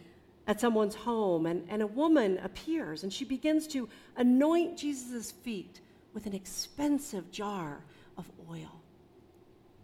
at 0.47 0.61
someone's 0.61 0.95
home, 0.95 1.47
and, 1.47 1.67
and 1.69 1.83
a 1.83 1.87
woman 1.87 2.39
appears 2.39 3.03
and 3.03 3.13
she 3.13 3.25
begins 3.25 3.67
to 3.69 3.89
anoint 4.17 4.79
Jesus' 4.79 5.33
feet 5.33 5.81
with 6.15 6.27
an 6.27 6.35
expensive 6.35 7.31
jar 7.31 7.85
of 8.17 8.25
oil. 8.51 8.81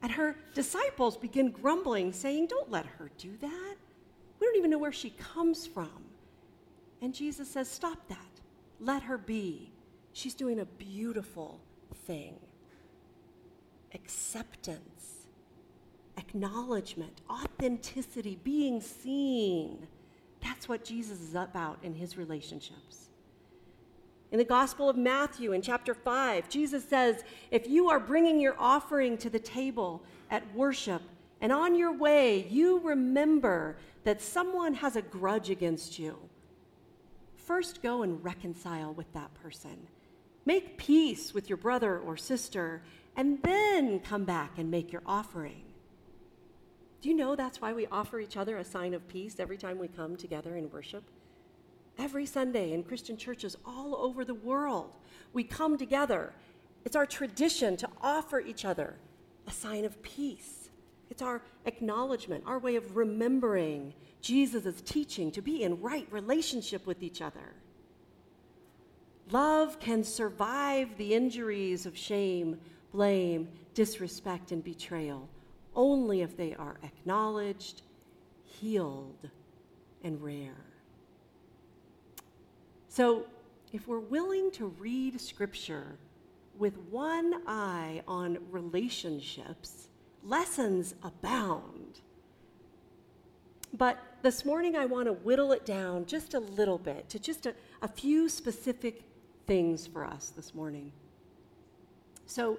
And 0.03 0.11
her 0.11 0.37
disciples 0.55 1.17
begin 1.17 1.51
grumbling, 1.51 2.13
saying, 2.13 2.47
Don't 2.47 2.71
let 2.71 2.87
her 2.87 3.11
do 3.19 3.37
that. 3.41 3.75
We 4.41 4.47
don't 4.47 4.57
even 4.57 4.71
know 4.71 4.79
where 4.79 4.93
she 4.93 5.11
comes 5.11 5.67
from. 5.67 6.05
And 7.01 7.15
Jesus 7.15 7.49
says, 7.49 7.69
Stop 7.69 8.09
that. 8.09 8.19
Let 8.81 9.03
her 9.03 9.19
be. 9.19 9.71
She's 10.13 10.35
doing 10.35 10.61
a 10.61 10.65
beautiful 10.65 11.61
thing. 12.07 12.39
Acceptance, 13.95 15.27
acknowledgement, 16.17 17.21
authenticity, 17.31 18.39
being 18.43 18.81
seen. 18.81 19.87
That's 20.41 20.69
what 20.69 20.85
Jesus 20.85 21.21
is 21.21 21.35
about 21.35 21.79
in 21.83 21.95
his 21.95 22.17
relationships. 22.17 23.09
In 24.33 24.39
the 24.39 24.45
Gospel 24.45 24.89
of 24.89 24.97
Matthew, 24.97 25.53
in 25.53 25.61
chapter 25.61 25.93
5, 25.93 26.49
Jesus 26.49 26.89
says, 26.89 27.23
If 27.51 27.69
you 27.69 27.91
are 27.91 28.01
bringing 28.01 28.41
your 28.41 28.57
offering 28.59 29.19
to 29.19 29.29
the 29.29 29.39
table 29.39 30.03
at 30.31 30.43
worship, 30.55 31.03
and 31.43 31.53
on 31.53 31.75
your 31.75 31.93
way 31.93 32.47
you 32.49 32.79
remember 32.81 33.77
that 34.05 34.23
someone 34.23 34.75
has 34.75 34.97
a 34.97 35.03
grudge 35.03 35.51
against 35.51 35.99
you, 35.99 36.19
first 37.37 37.83
go 37.83 38.03
and 38.03 38.25
reconcile 38.25 38.95
with 38.95 39.13
that 39.13 39.33
person. 39.35 39.87
Make 40.45 40.77
peace 40.77 41.33
with 41.33 41.49
your 41.49 41.57
brother 41.57 41.99
or 41.99 42.17
sister, 42.17 42.83
and 43.17 43.41
then 43.43 44.01
come 44.01 44.25
back 44.25 44.59
and 44.59 44.71
make 44.71 44.93
your 44.93 45.03
offering. 45.07 45.63
Do 47.01 47.09
you 47.09 47.17
know 47.17 47.35
that's 47.35 47.61
why 47.61 47.73
we 47.73 47.87
offer 47.89 48.21
each 48.21 48.37
other 48.37 48.59
a 48.59 48.65
sign 48.65 48.95
of 48.95 49.07
peace 49.09 49.41
every 49.41 49.57
time 49.57 49.79
we 49.79 49.89
come 49.89 50.17
together 50.17 50.57
in 50.57 50.71
worship? 50.71 51.05
Every 51.99 52.27
Sunday 52.27 52.73
in 52.73 52.85
Christian 52.85 53.17
churches 53.17 53.57
all 53.67 53.97
over 53.97 54.25
the 54.25 54.35
world, 54.35 54.93
we 55.33 55.45
come 55.45 55.77
together. 55.77 56.33
It's 56.85 56.97
our 56.97 57.07
tradition 57.07 57.77
to 57.79 57.89
offer 58.01 58.41
each 58.41 58.65
other 58.65 58.97
a 59.47 59.51
sign 59.51 59.85
of 59.85 60.01
peace. 60.03 60.71
It's 61.11 61.23
our 61.23 61.43
acknowledgement, 61.67 62.45
our 62.47 62.59
way 62.59 62.77
of 62.77 62.97
remembering 62.97 63.95
Jesus' 64.21 64.81
teaching 64.83 65.31
to 65.33 65.43
be 65.43 65.63
in 65.63 65.81
right 65.81 66.07
relationship 66.11 66.87
with 66.87 67.03
each 67.03 67.21
other. 67.21 67.55
Love 69.31 69.79
can 69.81 70.05
survive 70.05 70.97
the 70.97 71.15
injuries 71.15 71.87
of 71.87 71.97
shame, 71.97 72.59
blame, 72.93 73.49
disrespect, 73.75 74.53
and 74.53 74.63
betrayal 74.63 75.29
only 75.75 76.21
if 76.21 76.37
they 76.37 76.55
are 76.55 76.77
acknowledged, 76.83 77.83
healed, 78.45 79.31
and 80.05 80.23
rare. 80.23 80.65
So, 82.89 83.27
if 83.73 83.89
we're 83.89 84.01
willing 84.01 84.51
to 84.53 84.67
read 84.67 85.19
Scripture 85.21 85.97
with 86.59 86.77
one 86.91 87.43
eye 87.47 88.03
on 88.07 88.39
relationships, 88.51 89.89
lessons 90.23 90.95
abound. 91.03 92.01
But 93.73 93.99
this 94.21 94.45
morning, 94.45 94.77
I 94.77 94.85
want 94.85 95.07
to 95.07 95.15
whittle 95.15 95.53
it 95.53 95.65
down 95.65 96.05
just 96.05 96.35
a 96.35 96.39
little 96.39 96.77
bit 96.77 97.09
to 97.09 97.19
just 97.19 97.47
a, 97.47 97.55
a 97.81 97.89
few 97.89 98.29
specific 98.29 99.05
things 99.53 99.87
for 99.87 100.03
us 100.03 100.33
this 100.35 100.55
morning. 100.55 100.91
So, 102.25 102.59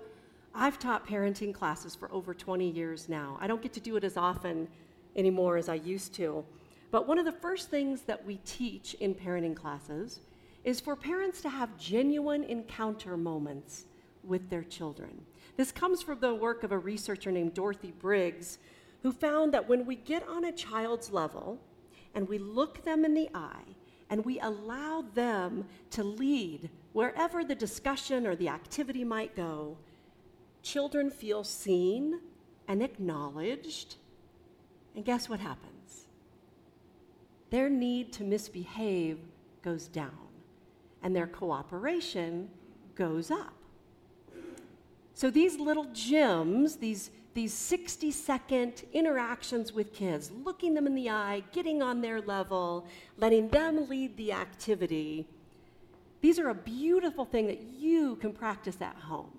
I've 0.53 0.77
taught 0.77 1.07
parenting 1.07 1.51
classes 1.51 1.95
for 1.95 2.07
over 2.13 2.35
20 2.35 2.69
years 2.69 3.09
now. 3.09 3.35
I 3.41 3.47
don't 3.47 3.63
get 3.63 3.73
to 3.73 3.79
do 3.79 3.95
it 3.95 4.03
as 4.03 4.15
often 4.15 4.67
anymore 5.15 5.57
as 5.57 5.69
I 5.69 5.73
used 5.73 6.13
to. 6.17 6.45
But 6.91 7.07
one 7.07 7.17
of 7.17 7.25
the 7.25 7.31
first 7.31 7.71
things 7.71 8.03
that 8.03 8.23
we 8.23 8.37
teach 8.45 8.93
in 8.99 9.15
parenting 9.15 9.55
classes 9.55 10.19
is 10.63 10.79
for 10.79 10.95
parents 10.95 11.41
to 11.41 11.49
have 11.49 11.75
genuine 11.79 12.43
encounter 12.43 13.17
moments 13.17 13.85
with 14.23 14.51
their 14.51 14.63
children. 14.63 15.25
This 15.57 15.71
comes 15.71 16.03
from 16.03 16.19
the 16.19 16.35
work 16.35 16.63
of 16.63 16.71
a 16.71 16.77
researcher 16.77 17.31
named 17.31 17.55
Dorothy 17.55 17.91
Briggs, 17.99 18.59
who 19.01 19.11
found 19.11 19.51
that 19.55 19.67
when 19.67 19.87
we 19.87 19.95
get 19.95 20.27
on 20.27 20.45
a 20.45 20.51
child's 20.51 21.11
level 21.11 21.59
and 22.13 22.29
we 22.29 22.37
look 22.37 22.85
them 22.85 23.03
in 23.03 23.15
the 23.15 23.31
eye 23.33 23.73
and 24.11 24.23
we 24.23 24.39
allow 24.41 25.03
them 25.15 25.65
to 25.89 26.03
lead 26.03 26.69
wherever 26.93 27.43
the 27.43 27.55
discussion 27.55 28.25
or 28.25 28.35
the 28.35 28.47
activity 28.47 29.03
might 29.03 29.35
go, 29.35 29.77
children 30.61 31.09
feel 31.09 31.43
seen 31.43 32.19
and 32.67 32.81
acknowledged. 32.81 33.97
And 34.95 35.03
guess 35.03 35.27
what 35.27 35.39
happens? 35.39 36.07
Their 37.49 37.69
need 37.69 38.13
to 38.13 38.23
misbehave 38.23 39.19
goes 39.61 39.87
down, 39.87 40.27
and 41.01 41.15
their 41.15 41.27
cooperation 41.27 42.49
goes 42.95 43.29
up. 43.29 43.53
So 45.13 45.29
these 45.29 45.59
little 45.59 45.85
gems, 45.93 46.77
these, 46.77 47.11
these 47.33 47.53
60 47.53 48.11
second 48.11 48.83
interactions 48.93 49.71
with 49.71 49.93
kids, 49.93 50.31
looking 50.31 50.73
them 50.73 50.87
in 50.87 50.95
the 50.95 51.09
eye, 51.09 51.43
getting 51.51 51.83
on 51.83 52.01
their 52.01 52.21
level, 52.21 52.87
letting 53.17 53.49
them 53.49 53.87
lead 53.87 54.17
the 54.17 54.33
activity, 54.33 55.27
these 56.23 56.39
are 56.39 56.47
a 56.47 56.55
beautiful 56.55 57.25
thing 57.25 57.47
that 57.47 57.61
you 57.61 58.15
can 58.15 58.31
practice 58.31 58.77
at 58.79 58.95
home 58.95 59.29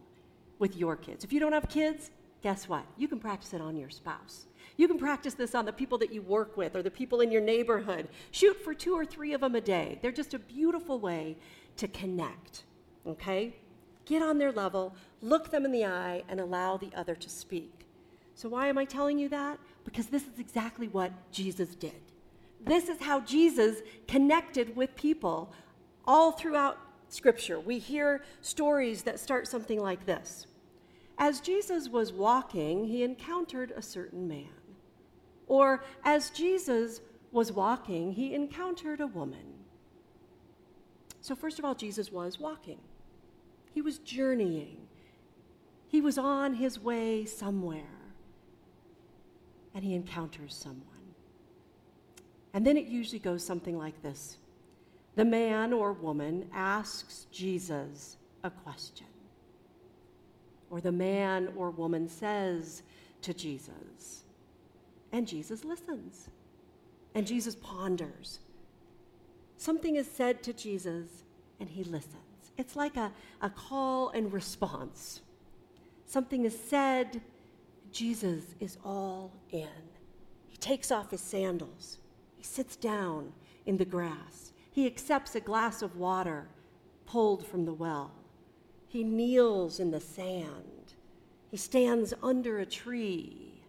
with 0.58 0.76
your 0.76 0.96
kids. 0.96 1.24
If 1.24 1.32
you 1.32 1.40
don't 1.40 1.54
have 1.54 1.66
kids, 1.66 2.10
guess 2.42 2.68
what? 2.68 2.84
You 2.98 3.08
can 3.08 3.18
practice 3.18 3.54
it 3.54 3.62
on 3.62 3.74
your 3.74 3.88
spouse. 3.88 4.44
You 4.76 4.86
can 4.86 4.98
practice 4.98 5.32
this 5.32 5.54
on 5.54 5.64
the 5.64 5.72
people 5.72 5.96
that 5.96 6.12
you 6.12 6.20
work 6.20 6.58
with 6.58 6.76
or 6.76 6.82
the 6.82 6.90
people 6.90 7.22
in 7.22 7.32
your 7.32 7.40
neighborhood. 7.40 8.08
Shoot 8.32 8.62
for 8.62 8.74
two 8.74 8.92
or 8.94 9.06
three 9.06 9.32
of 9.32 9.40
them 9.40 9.54
a 9.54 9.62
day. 9.62 9.98
They're 10.02 10.12
just 10.12 10.34
a 10.34 10.38
beautiful 10.38 10.98
way 10.98 11.38
to 11.78 11.88
connect, 11.88 12.64
okay? 13.06 13.56
Get 14.04 14.20
on 14.20 14.36
their 14.36 14.52
level, 14.52 14.94
look 15.22 15.50
them 15.50 15.64
in 15.64 15.72
the 15.72 15.86
eye, 15.86 16.22
and 16.28 16.38
allow 16.38 16.76
the 16.76 16.90
other 16.94 17.14
to 17.14 17.30
speak. 17.30 17.86
So, 18.34 18.50
why 18.50 18.66
am 18.66 18.76
I 18.76 18.84
telling 18.84 19.18
you 19.18 19.30
that? 19.30 19.58
Because 19.86 20.08
this 20.08 20.24
is 20.24 20.38
exactly 20.38 20.88
what 20.88 21.12
Jesus 21.32 21.74
did. 21.74 22.02
This 22.60 22.90
is 22.90 23.00
how 23.00 23.20
Jesus 23.20 23.78
connected 24.06 24.76
with 24.76 24.94
people 24.96 25.50
all 26.06 26.32
throughout 26.32 26.78
Scripture. 27.08 27.60
We 27.60 27.78
hear 27.78 28.22
stories 28.40 29.02
that 29.02 29.20
start 29.20 29.46
something 29.46 29.80
like 29.80 30.06
this 30.06 30.46
As 31.18 31.40
Jesus 31.40 31.88
was 31.88 32.12
walking, 32.12 32.86
he 32.86 33.02
encountered 33.02 33.72
a 33.76 33.82
certain 33.82 34.26
man. 34.28 34.48
Or, 35.46 35.84
as 36.04 36.30
Jesus 36.30 37.00
was 37.30 37.52
walking, 37.52 38.12
he 38.12 38.34
encountered 38.34 39.00
a 39.00 39.06
woman. 39.06 39.54
So, 41.20 41.34
first 41.34 41.58
of 41.58 41.64
all, 41.64 41.74
Jesus 41.74 42.10
was 42.10 42.38
walking. 42.38 42.78
He 43.72 43.82
was 43.82 43.98
journeying. 43.98 44.86
He 45.88 46.00
was 46.00 46.18
on 46.18 46.54
his 46.54 46.80
way 46.80 47.24
somewhere. 47.24 47.82
And 49.74 49.84
he 49.84 49.94
encounters 49.94 50.54
someone. 50.54 50.82
And 52.52 52.66
then 52.66 52.76
it 52.76 52.86
usually 52.86 53.18
goes 53.18 53.44
something 53.44 53.76
like 53.76 54.00
this 54.02 54.38
The 55.16 55.24
man 55.24 55.72
or 55.72 55.92
woman 55.92 56.48
asks 56.52 57.26
Jesus 57.30 58.16
a 58.42 58.50
question. 58.50 59.06
Or 60.70 60.80
the 60.80 60.92
man 60.92 61.52
or 61.56 61.70
woman 61.70 62.08
says 62.08 62.82
to 63.22 63.32
Jesus, 63.32 64.24
and 65.12 65.26
Jesus 65.26 65.64
listens. 65.64 66.28
And 67.14 67.26
Jesus 67.26 67.54
ponders. 67.54 68.40
Something 69.56 69.94
is 69.94 70.10
said 70.10 70.42
to 70.42 70.52
Jesus, 70.52 71.22
and 71.60 71.68
he 71.68 71.84
listens. 71.84 72.52
It's 72.58 72.74
like 72.74 72.96
a, 72.96 73.12
a 73.40 73.50
call 73.50 74.10
and 74.10 74.32
response. 74.32 75.20
Something 76.06 76.44
is 76.44 76.58
said, 76.58 77.22
Jesus 77.92 78.56
is 78.58 78.78
all 78.84 79.32
in. 79.52 79.68
He 80.48 80.56
takes 80.56 80.90
off 80.90 81.12
his 81.12 81.20
sandals. 81.20 81.98
He 82.36 82.42
sits 82.42 82.74
down 82.74 83.32
in 83.64 83.76
the 83.76 83.84
grass. 83.84 84.43
He 84.74 84.86
accepts 84.86 85.36
a 85.36 85.40
glass 85.40 85.82
of 85.82 85.94
water 85.94 86.48
pulled 87.06 87.46
from 87.46 87.64
the 87.64 87.72
well. 87.72 88.10
He 88.88 89.04
kneels 89.04 89.78
in 89.78 89.92
the 89.92 90.00
sand. 90.00 90.94
He 91.48 91.56
stands 91.56 92.12
under 92.24 92.58
a 92.58 92.66
tree. 92.66 93.62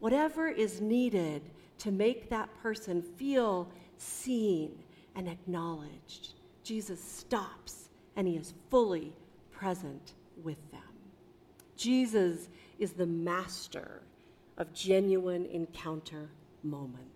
Whatever 0.00 0.48
is 0.48 0.80
needed 0.80 1.42
to 1.78 1.92
make 1.92 2.28
that 2.28 2.52
person 2.60 3.02
feel 3.02 3.70
seen 3.98 4.72
and 5.14 5.28
acknowledged, 5.28 6.34
Jesus 6.64 7.00
stops 7.00 7.88
and 8.16 8.26
he 8.26 8.34
is 8.34 8.52
fully 8.68 9.12
present 9.52 10.14
with 10.42 10.58
them. 10.72 10.80
Jesus 11.76 12.48
is 12.80 12.94
the 12.94 13.06
master 13.06 14.02
of 14.58 14.72
genuine 14.72 15.46
encounter 15.46 16.30
moments. 16.64 17.15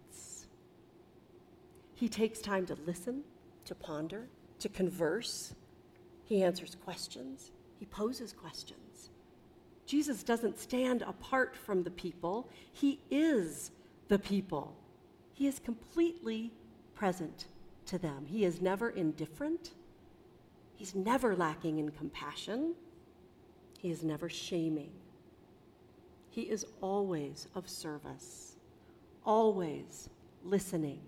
He 2.00 2.08
takes 2.08 2.40
time 2.40 2.64
to 2.64 2.78
listen, 2.86 3.24
to 3.66 3.74
ponder, 3.74 4.26
to 4.60 4.70
converse. 4.70 5.52
He 6.24 6.42
answers 6.42 6.74
questions, 6.82 7.50
he 7.78 7.84
poses 7.84 8.32
questions. 8.32 9.10
Jesus 9.84 10.22
doesn't 10.22 10.58
stand 10.58 11.02
apart 11.02 11.54
from 11.54 11.82
the 11.82 11.90
people, 11.90 12.48
he 12.72 13.00
is 13.10 13.70
the 14.08 14.18
people. 14.18 14.74
He 15.34 15.46
is 15.46 15.58
completely 15.58 16.52
present 16.94 17.48
to 17.84 17.98
them. 17.98 18.24
He 18.26 18.46
is 18.46 18.62
never 18.62 18.88
indifferent. 18.88 19.72
He's 20.76 20.94
never 20.94 21.36
lacking 21.36 21.78
in 21.78 21.90
compassion. 21.90 22.74
He 23.78 23.90
is 23.90 24.02
never 24.02 24.30
shaming. 24.30 24.92
He 26.30 26.42
is 26.42 26.64
always 26.80 27.46
of 27.54 27.68
service, 27.68 28.56
always 29.26 30.08
listening, 30.44 31.00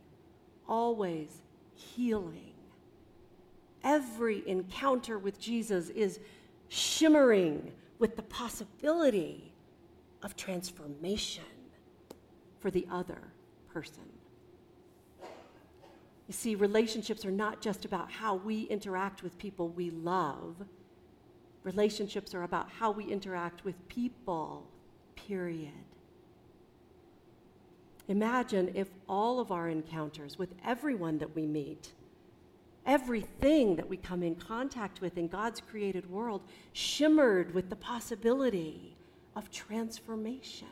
always 0.69 1.43
healing. 1.75 2.55
Every 3.85 4.47
encounter 4.49 5.19
with 5.19 5.41
Jesus 5.41 5.89
is 5.91 6.21
shimmering 6.69 7.73
with 7.99 8.17
the 8.17 8.23
possibility 8.23 9.53
of 10.23 10.37
transformation 10.37 11.45
for 12.61 12.71
the 12.71 12.87
other 12.91 13.19
person. 13.73 14.05
You 16.29 16.35
see, 16.35 16.55
relationships 16.55 17.25
are 17.25 17.33
not 17.33 17.61
just 17.61 17.85
about 17.85 18.11
how 18.11 18.37
we 18.37 18.63
interact 18.63 19.23
with 19.23 19.37
people 19.39 19.69
we 19.69 19.91
love, 19.91 20.57
relationships 21.65 22.35
are 22.35 22.45
about 22.45 22.71
how 22.71 22.91
we 22.91 23.05
interact 23.05 23.65
with 23.65 23.89
people, 23.89 24.67
period. 25.15 25.73
Imagine 28.09 28.71
if 28.75 28.89
all 29.09 29.41
of 29.41 29.51
our 29.53 29.69
encounters 29.69 30.39
with 30.39 30.51
everyone 30.65 31.19
that 31.19 31.35
we 31.35 31.47
meet, 31.47 31.93
everything 32.85 33.77
that 33.77 33.89
we 33.89 33.97
come 33.97 34.23
in 34.23 34.35
contact 34.35 35.01
with 35.01 35.17
in 35.17 35.29
God's 35.29 35.61
created 35.61 36.11
world, 36.11 36.43
shimmered 36.73 37.55
with 37.55 37.71
the 37.71 37.77
possibility 37.77 38.97
of 39.37 39.51
transformation. 39.51 40.69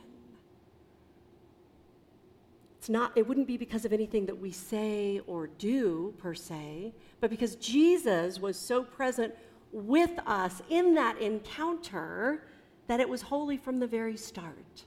It's 2.79 2.89
not, 2.89 3.13
it 3.15 3.29
wouldn't 3.29 3.47
be 3.47 3.59
because 3.59 3.85
of 3.85 3.93
anything 3.93 4.27
that 4.27 4.39
we 4.39 4.51
say 4.51 5.21
or 5.27 5.47
do 5.47 6.15
per 6.19 6.35
se, 6.35 6.95
but 7.21 7.29
because 7.29 7.57
Jesus 7.57 8.41
was 8.41 8.59
so 8.59 8.83
present 8.83 9.35
with 9.71 10.19
us 10.27 10.63
in 10.71 10.95
that 10.95 11.19
encounter 11.19 12.45
that 12.87 12.99
it 12.99 13.09
was 13.09 13.23
holy 13.23 13.57
from 13.57 13.79
the 13.79 13.87
very 13.87 14.17
start. 14.17 14.87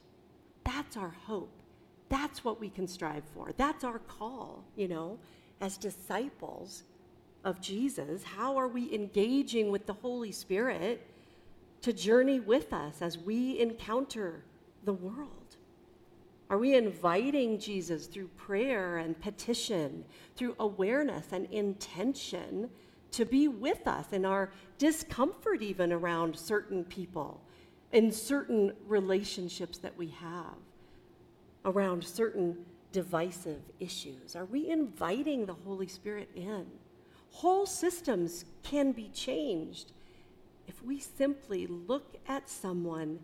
That's 0.64 0.96
our 0.96 1.14
hope. 1.26 1.53
That's 2.14 2.44
what 2.44 2.60
we 2.60 2.70
can 2.70 2.86
strive 2.86 3.24
for. 3.34 3.50
That's 3.56 3.82
our 3.82 3.98
call, 3.98 4.62
you 4.76 4.86
know, 4.86 5.18
as 5.60 5.76
disciples 5.76 6.84
of 7.42 7.60
Jesus. 7.60 8.22
How 8.22 8.56
are 8.56 8.68
we 8.68 8.94
engaging 8.94 9.72
with 9.72 9.84
the 9.86 9.94
Holy 9.94 10.30
Spirit 10.30 11.04
to 11.82 11.92
journey 11.92 12.38
with 12.38 12.72
us 12.72 13.02
as 13.02 13.18
we 13.18 13.58
encounter 13.58 14.44
the 14.84 14.92
world? 14.92 15.56
Are 16.50 16.56
we 16.56 16.76
inviting 16.76 17.58
Jesus 17.58 18.06
through 18.06 18.28
prayer 18.36 18.98
and 18.98 19.20
petition, 19.20 20.04
through 20.36 20.54
awareness 20.60 21.32
and 21.32 21.46
intention 21.46 22.70
to 23.10 23.24
be 23.24 23.48
with 23.48 23.88
us 23.88 24.12
in 24.12 24.24
our 24.24 24.52
discomfort, 24.78 25.62
even 25.62 25.92
around 25.92 26.38
certain 26.38 26.84
people, 26.84 27.40
in 27.90 28.12
certain 28.12 28.72
relationships 28.86 29.78
that 29.78 29.98
we 29.98 30.10
have, 30.10 30.54
around 31.64 32.04
certain 32.04 32.56
divisive 32.92 33.60
issues? 33.80 34.36
Are 34.36 34.44
we 34.44 34.70
inviting 34.70 35.46
the 35.46 35.54
Holy 35.54 35.88
Spirit 35.88 36.30
in? 36.34 36.66
Whole 37.30 37.66
systems 37.66 38.44
can 38.62 38.92
be 38.92 39.08
changed 39.08 39.92
if 40.66 40.82
we 40.82 41.00
simply 41.00 41.66
look 41.66 42.16
at 42.28 42.48
someone 42.48 43.18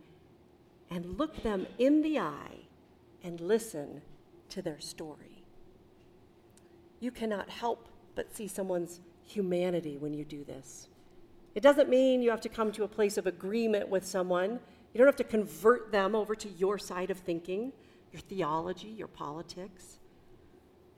and 0.90 1.18
look 1.18 1.42
them 1.42 1.66
in 1.78 2.02
the 2.02 2.18
eye 2.18 2.66
and 3.22 3.40
listen 3.40 4.02
to 4.48 4.60
their 4.60 4.80
story. 4.80 5.44
You 6.98 7.10
cannot 7.10 7.48
help 7.48 7.88
but 8.14 8.34
see 8.34 8.48
someone's 8.48 9.00
humanity 9.24 9.96
when 9.96 10.12
you 10.12 10.24
do 10.24 10.44
this. 10.44 10.88
It 11.54 11.62
doesn't 11.62 11.88
mean 11.88 12.22
you 12.22 12.30
have 12.30 12.40
to 12.42 12.48
come 12.48 12.72
to 12.72 12.84
a 12.84 12.88
place 12.88 13.16
of 13.16 13.26
agreement 13.26 13.88
with 13.88 14.04
someone. 14.04 14.60
You 14.92 14.98
don't 14.98 15.06
have 15.06 15.16
to 15.16 15.24
convert 15.24 15.92
them 15.92 16.14
over 16.14 16.34
to 16.34 16.48
your 16.48 16.78
side 16.78 17.10
of 17.10 17.18
thinking, 17.18 17.72
your 18.12 18.20
theology, 18.20 18.88
your 18.88 19.08
politics. 19.08 19.98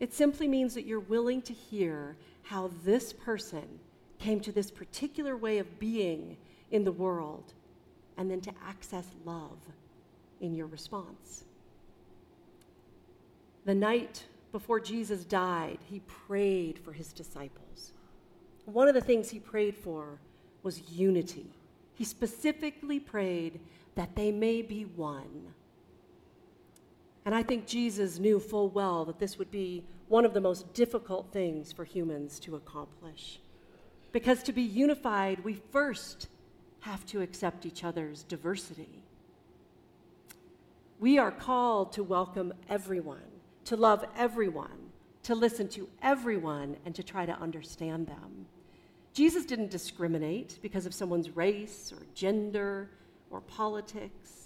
It 0.00 0.12
simply 0.12 0.48
means 0.48 0.74
that 0.74 0.86
you're 0.86 1.00
willing 1.00 1.42
to 1.42 1.52
hear 1.52 2.16
how 2.42 2.70
this 2.84 3.12
person 3.12 3.78
came 4.18 4.40
to 4.40 4.52
this 4.52 4.70
particular 4.70 5.36
way 5.36 5.58
of 5.58 5.78
being 5.78 6.36
in 6.70 6.84
the 6.84 6.92
world 6.92 7.52
and 8.16 8.30
then 8.30 8.40
to 8.40 8.52
access 8.66 9.06
love 9.24 9.58
in 10.40 10.54
your 10.54 10.66
response. 10.66 11.44
The 13.64 13.74
night 13.74 14.24
before 14.50 14.80
Jesus 14.80 15.24
died, 15.24 15.78
he 15.88 16.00
prayed 16.00 16.78
for 16.78 16.92
his 16.92 17.12
disciples. 17.12 17.92
One 18.64 18.88
of 18.88 18.94
the 18.94 19.00
things 19.00 19.30
he 19.30 19.38
prayed 19.38 19.76
for 19.76 20.18
was 20.62 20.90
unity. 20.90 21.46
He 21.94 22.04
specifically 22.04 23.00
prayed 23.00 23.60
that 23.94 24.14
they 24.14 24.32
may 24.32 24.62
be 24.62 24.84
one. 24.84 25.54
And 27.24 27.34
I 27.34 27.42
think 27.42 27.66
Jesus 27.66 28.18
knew 28.18 28.40
full 28.40 28.68
well 28.68 29.04
that 29.04 29.18
this 29.18 29.38
would 29.38 29.50
be 29.50 29.84
one 30.08 30.24
of 30.24 30.34
the 30.34 30.40
most 30.40 30.74
difficult 30.74 31.32
things 31.32 31.72
for 31.72 31.84
humans 31.84 32.40
to 32.40 32.56
accomplish. 32.56 33.40
Because 34.10 34.42
to 34.42 34.52
be 34.52 34.62
unified, 34.62 35.44
we 35.44 35.54
first 35.70 36.28
have 36.80 37.06
to 37.06 37.22
accept 37.22 37.64
each 37.64 37.84
other's 37.84 38.24
diversity. 38.24 39.02
We 40.98 41.18
are 41.18 41.30
called 41.30 41.92
to 41.92 42.02
welcome 42.02 42.52
everyone, 42.68 43.30
to 43.64 43.76
love 43.76 44.04
everyone, 44.16 44.90
to 45.22 45.34
listen 45.34 45.68
to 45.68 45.88
everyone, 46.02 46.76
and 46.84 46.94
to 46.94 47.02
try 47.02 47.24
to 47.24 47.32
understand 47.32 48.08
them. 48.08 48.46
Jesus 49.14 49.44
didn't 49.44 49.70
discriminate 49.70 50.58
because 50.62 50.86
of 50.86 50.94
someone's 50.94 51.30
race 51.30 51.92
or 51.92 52.02
gender 52.14 52.90
or 53.30 53.40
politics. 53.40 54.41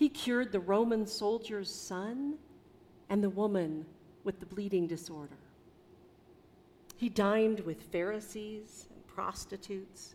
He 0.00 0.08
cured 0.08 0.50
the 0.50 0.60
Roman 0.60 1.06
soldier's 1.06 1.70
son 1.70 2.38
and 3.10 3.22
the 3.22 3.28
woman 3.28 3.84
with 4.24 4.40
the 4.40 4.46
bleeding 4.46 4.86
disorder. 4.86 5.36
He 6.96 7.10
dined 7.10 7.60
with 7.60 7.82
Pharisees 7.82 8.86
and 8.94 9.06
prostitutes. 9.06 10.14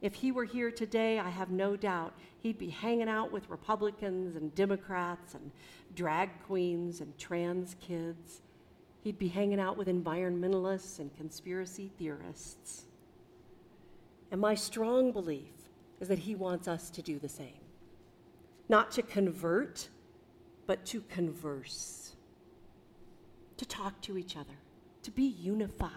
If 0.00 0.14
he 0.14 0.32
were 0.32 0.44
here 0.44 0.72
today, 0.72 1.20
I 1.20 1.30
have 1.30 1.52
no 1.52 1.76
doubt 1.76 2.14
he'd 2.40 2.58
be 2.58 2.70
hanging 2.70 3.08
out 3.08 3.30
with 3.30 3.48
Republicans 3.48 4.34
and 4.34 4.52
Democrats 4.56 5.34
and 5.34 5.52
drag 5.94 6.42
queens 6.42 7.00
and 7.00 7.16
trans 7.16 7.76
kids. 7.80 8.42
He'd 9.04 9.20
be 9.20 9.28
hanging 9.28 9.60
out 9.60 9.76
with 9.76 9.86
environmentalists 9.86 10.98
and 10.98 11.16
conspiracy 11.16 11.92
theorists. 11.96 12.86
And 14.32 14.40
my 14.40 14.56
strong 14.56 15.12
belief 15.12 15.70
is 16.00 16.08
that 16.08 16.18
he 16.18 16.34
wants 16.34 16.66
us 16.66 16.90
to 16.90 17.02
do 17.02 17.20
the 17.20 17.28
same. 17.28 17.61
Not 18.72 18.90
to 18.92 19.02
convert, 19.02 19.90
but 20.66 20.86
to 20.86 21.02
converse, 21.02 22.16
to 23.58 23.66
talk 23.66 24.00
to 24.00 24.16
each 24.16 24.34
other, 24.34 24.54
to 25.02 25.10
be 25.10 25.24
unified. 25.24 25.90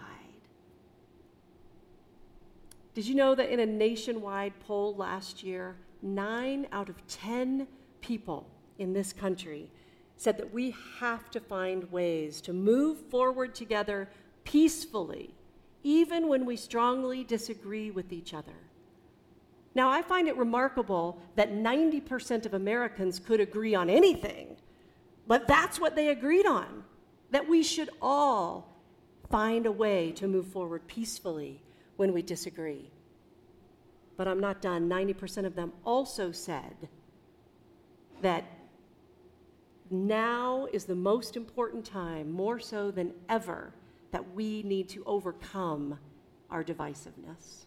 Did 2.92 3.06
you 3.06 3.14
know 3.14 3.34
that 3.34 3.48
in 3.48 3.60
a 3.60 3.64
nationwide 3.64 4.60
poll 4.60 4.94
last 4.94 5.42
year, 5.42 5.76
nine 6.02 6.66
out 6.70 6.90
of 6.90 7.06
10 7.06 7.66
people 8.02 8.46
in 8.78 8.92
this 8.92 9.10
country 9.10 9.70
said 10.18 10.36
that 10.36 10.52
we 10.52 10.74
have 10.98 11.30
to 11.30 11.40
find 11.40 11.90
ways 11.90 12.42
to 12.42 12.52
move 12.52 13.00
forward 13.08 13.54
together 13.54 14.10
peacefully, 14.44 15.34
even 15.82 16.28
when 16.28 16.44
we 16.44 16.58
strongly 16.58 17.24
disagree 17.24 17.90
with 17.90 18.12
each 18.12 18.34
other? 18.34 18.65
Now, 19.76 19.90
I 19.90 20.00
find 20.00 20.26
it 20.26 20.38
remarkable 20.38 21.20
that 21.34 21.52
90% 21.52 22.46
of 22.46 22.54
Americans 22.54 23.18
could 23.18 23.40
agree 23.40 23.74
on 23.74 23.90
anything, 23.90 24.56
but 25.26 25.46
that's 25.46 25.78
what 25.78 25.94
they 25.94 26.08
agreed 26.08 26.46
on 26.46 26.82
that 27.30 27.46
we 27.46 27.62
should 27.62 27.90
all 28.00 28.80
find 29.30 29.66
a 29.66 29.70
way 29.70 30.12
to 30.12 30.26
move 30.26 30.46
forward 30.46 30.86
peacefully 30.86 31.60
when 31.96 32.14
we 32.14 32.22
disagree. 32.22 32.90
But 34.16 34.28
I'm 34.28 34.40
not 34.40 34.62
done. 34.62 34.88
90% 34.88 35.44
of 35.44 35.54
them 35.54 35.74
also 35.84 36.32
said 36.32 36.88
that 38.22 38.44
now 39.90 40.68
is 40.72 40.86
the 40.86 40.94
most 40.94 41.36
important 41.36 41.84
time, 41.84 42.32
more 42.32 42.58
so 42.58 42.90
than 42.90 43.12
ever, 43.28 43.74
that 44.10 44.32
we 44.32 44.62
need 44.62 44.88
to 44.88 45.04
overcome 45.04 45.98
our 46.50 46.64
divisiveness. 46.64 47.65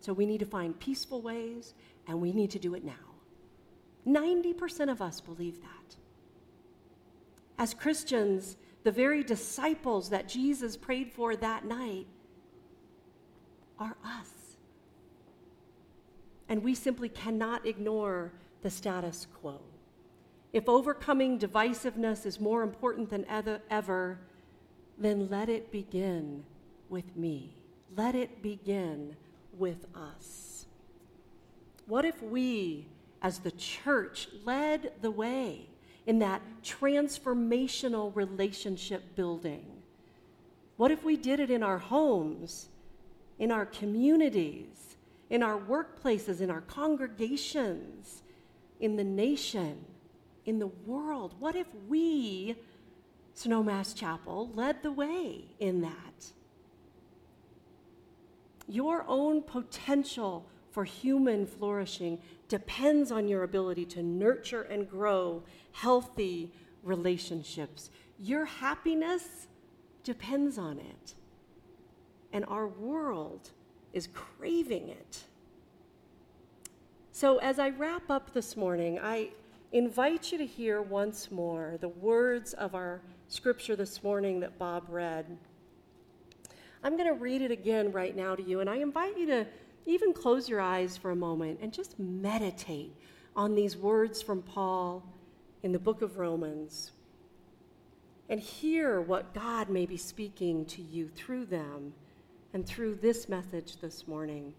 So 0.00 0.12
we 0.12 0.26
need 0.26 0.40
to 0.40 0.46
find 0.46 0.78
peaceful 0.78 1.20
ways, 1.20 1.74
and 2.06 2.20
we 2.20 2.32
need 2.32 2.50
to 2.52 2.58
do 2.58 2.74
it 2.74 2.84
now. 2.84 2.92
90% 4.06 4.90
of 4.90 5.02
us 5.02 5.20
believe 5.20 5.60
that. 5.60 5.96
As 7.58 7.74
Christians, 7.74 8.56
the 8.82 8.90
very 8.90 9.22
disciples 9.22 10.08
that 10.08 10.26
Jesus 10.26 10.76
prayed 10.76 11.12
for 11.12 11.36
that 11.36 11.66
night 11.66 12.06
are 13.78 13.96
us. 14.04 14.30
And 16.48 16.64
we 16.64 16.74
simply 16.74 17.10
cannot 17.10 17.66
ignore 17.66 18.32
the 18.62 18.70
status 18.70 19.26
quo. 19.40 19.60
If 20.52 20.68
overcoming 20.68 21.38
divisiveness 21.38 22.24
is 22.26 22.40
more 22.40 22.62
important 22.62 23.10
than 23.10 23.26
ever, 23.28 24.18
then 24.98 25.28
let 25.28 25.48
it 25.48 25.70
begin 25.70 26.44
with 26.88 27.16
me. 27.16 27.54
Let 27.96 28.14
it 28.14 28.42
begin 28.42 29.16
with 29.56 29.86
us. 29.94 30.66
What 31.86 32.04
if 32.04 32.22
we, 32.22 32.86
as 33.20 33.40
the 33.40 33.50
church, 33.50 34.28
led 34.44 34.92
the 35.00 35.10
way 35.10 35.66
in 36.06 36.18
that 36.20 36.42
transformational 36.62 38.14
relationship 38.14 39.16
building? 39.16 39.66
What 40.76 40.90
if 40.90 41.04
we 41.04 41.16
did 41.16 41.40
it 41.40 41.50
in 41.50 41.62
our 41.62 41.78
homes, 41.78 42.68
in 43.38 43.50
our 43.50 43.66
communities, 43.66 44.96
in 45.28 45.42
our 45.42 45.58
workplaces, 45.58 46.40
in 46.40 46.50
our 46.50 46.62
congregations, 46.62 48.22
in 48.80 48.96
the 48.96 49.04
nation, 49.04 49.84
in 50.46 50.58
the 50.58 50.68
world? 50.86 51.34
What 51.38 51.54
if 51.54 51.66
we, 51.88 52.56
Snowmass 53.36 53.94
Chapel, 53.94 54.50
led 54.54 54.82
the 54.82 54.92
way 54.92 55.44
in 55.58 55.82
that? 55.82 56.32
Your 58.70 59.04
own 59.08 59.42
potential 59.42 60.46
for 60.70 60.84
human 60.84 61.44
flourishing 61.44 62.20
depends 62.46 63.10
on 63.10 63.26
your 63.26 63.42
ability 63.42 63.84
to 63.86 64.02
nurture 64.02 64.62
and 64.62 64.88
grow 64.88 65.42
healthy 65.72 66.52
relationships. 66.84 67.90
Your 68.20 68.44
happiness 68.44 69.48
depends 70.04 70.56
on 70.56 70.78
it. 70.78 71.14
And 72.32 72.44
our 72.46 72.68
world 72.68 73.50
is 73.92 74.08
craving 74.14 74.88
it. 74.88 75.24
So, 77.10 77.38
as 77.38 77.58
I 77.58 77.70
wrap 77.70 78.08
up 78.08 78.32
this 78.32 78.56
morning, 78.56 79.00
I 79.02 79.30
invite 79.72 80.30
you 80.30 80.38
to 80.38 80.46
hear 80.46 80.80
once 80.80 81.32
more 81.32 81.76
the 81.80 81.88
words 81.88 82.52
of 82.52 82.76
our 82.76 83.02
scripture 83.26 83.74
this 83.74 84.04
morning 84.04 84.38
that 84.40 84.58
Bob 84.58 84.84
read. 84.88 85.26
I'm 86.82 86.96
going 86.96 87.08
to 87.08 87.20
read 87.20 87.42
it 87.42 87.50
again 87.50 87.92
right 87.92 88.16
now 88.16 88.34
to 88.34 88.42
you, 88.42 88.60
and 88.60 88.70
I 88.70 88.76
invite 88.76 89.18
you 89.18 89.26
to 89.26 89.46
even 89.86 90.12
close 90.12 90.48
your 90.48 90.60
eyes 90.60 90.96
for 90.96 91.10
a 91.10 91.16
moment 91.16 91.58
and 91.60 91.72
just 91.72 91.98
meditate 91.98 92.94
on 93.36 93.54
these 93.54 93.76
words 93.76 94.22
from 94.22 94.42
Paul 94.42 95.04
in 95.62 95.72
the 95.72 95.78
book 95.78 96.02
of 96.02 96.18
Romans 96.18 96.92
and 98.28 98.40
hear 98.40 99.00
what 99.00 99.34
God 99.34 99.68
may 99.68 99.86
be 99.86 99.96
speaking 99.96 100.64
to 100.66 100.80
you 100.80 101.08
through 101.08 101.46
them 101.46 101.92
and 102.54 102.64
through 102.64 102.94
this 102.96 103.28
message 103.28 103.78
this 103.78 104.06
morning. 104.06 104.54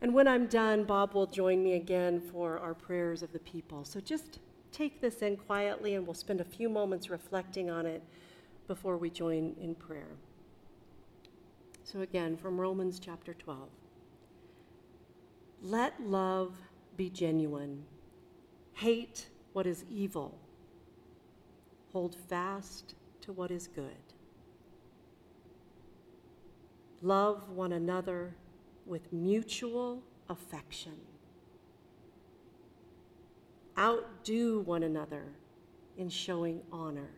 And 0.00 0.14
when 0.14 0.26
I'm 0.26 0.46
done, 0.46 0.84
Bob 0.84 1.12
will 1.12 1.26
join 1.26 1.62
me 1.62 1.74
again 1.74 2.20
for 2.20 2.58
our 2.58 2.72
prayers 2.72 3.22
of 3.22 3.32
the 3.32 3.38
people. 3.40 3.84
So 3.84 4.00
just 4.00 4.38
take 4.72 5.00
this 5.00 5.22
in 5.22 5.36
quietly, 5.36 5.94
and 5.94 6.06
we'll 6.06 6.14
spend 6.14 6.40
a 6.40 6.44
few 6.44 6.68
moments 6.68 7.10
reflecting 7.10 7.68
on 7.68 7.84
it 7.84 8.02
before 8.66 8.96
we 8.96 9.10
join 9.10 9.54
in 9.60 9.74
prayer. 9.74 10.16
So, 11.90 12.02
again, 12.02 12.36
from 12.36 12.60
Romans 12.60 13.00
chapter 13.00 13.34
12. 13.34 13.68
Let 15.60 16.00
love 16.00 16.54
be 16.96 17.10
genuine. 17.10 17.82
Hate 18.74 19.26
what 19.54 19.66
is 19.66 19.84
evil. 19.90 20.38
Hold 21.92 22.14
fast 22.14 22.94
to 23.22 23.32
what 23.32 23.50
is 23.50 23.66
good. 23.66 23.96
Love 27.02 27.48
one 27.48 27.72
another 27.72 28.36
with 28.86 29.12
mutual 29.12 30.04
affection. 30.28 30.94
Outdo 33.76 34.60
one 34.60 34.84
another 34.84 35.24
in 35.96 36.08
showing 36.08 36.60
honor. 36.70 37.10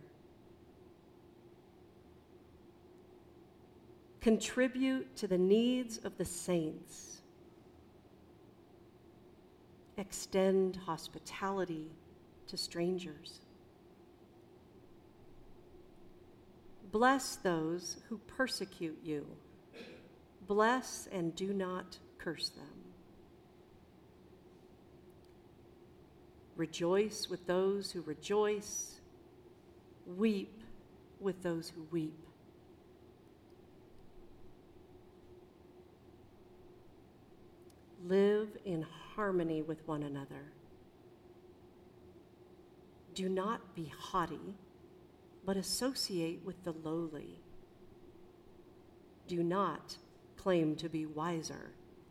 Contribute 4.23 5.17
to 5.17 5.27
the 5.27 5.37
needs 5.37 5.99
of 5.99 6.17
the 6.17 6.25
saints. 6.25 7.23
Extend 9.97 10.77
hospitality 10.77 11.91
to 12.47 12.57
strangers. 12.57 13.41
Bless 16.93 17.35
those 17.35 17.97
who 18.09 18.19
persecute 18.29 18.99
you. 19.03 19.27
Bless 20.47 21.09
and 21.11 21.35
do 21.35 21.53
not 21.53 21.99
curse 22.19 22.51
them. 22.51 22.65
Rejoice 26.55 27.29
with 27.29 27.45
those 27.49 27.91
who 27.91 28.03
rejoice. 28.03 29.01
Weep 30.07 30.63
with 31.19 31.43
those 31.43 31.71
who 31.71 31.83
weep. 31.91 32.27
Live 38.12 38.59
in 38.66 38.85
harmony 39.16 39.62
with 39.62 39.88
one 39.88 40.03
another. 40.03 40.53
Do 43.14 43.31
not 43.31 43.75
be 43.75 43.90
haughty, 43.98 44.55
but 45.46 45.57
associate 45.57 46.44
with 46.44 46.62
the 46.62 46.72
lowly. 46.72 47.38
Do 49.29 49.42
not 49.42 49.96
claim 50.37 50.77
to 50.77 50.90
be 50.90 51.07
wiser 51.07 51.70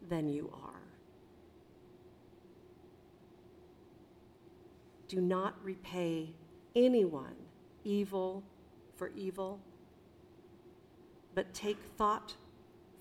than 0.09 0.27
you 0.27 0.51
are. 0.63 0.81
Do 5.07 5.21
not 5.21 5.53
repay 5.63 6.33
anyone 6.75 7.35
evil 7.83 8.41
for 8.95 9.09
evil, 9.09 9.59
but 11.35 11.53
take 11.53 11.77
thought 11.95 12.33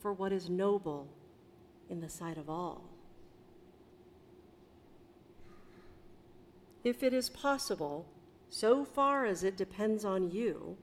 for 0.00 0.12
what 0.12 0.32
is 0.32 0.50
noble 0.50 1.08
in 1.90 2.00
the 2.00 2.09
sight 2.09 2.38
of 2.38 2.48
all. 2.48 2.85
If 6.83 7.03
it 7.03 7.12
is 7.12 7.29
possible, 7.29 8.07
so 8.48 8.85
far 8.85 9.26
as 9.26 9.44
it 9.44 9.57
depends 9.57 10.05
on 10.05 10.31
you, 10.31 10.79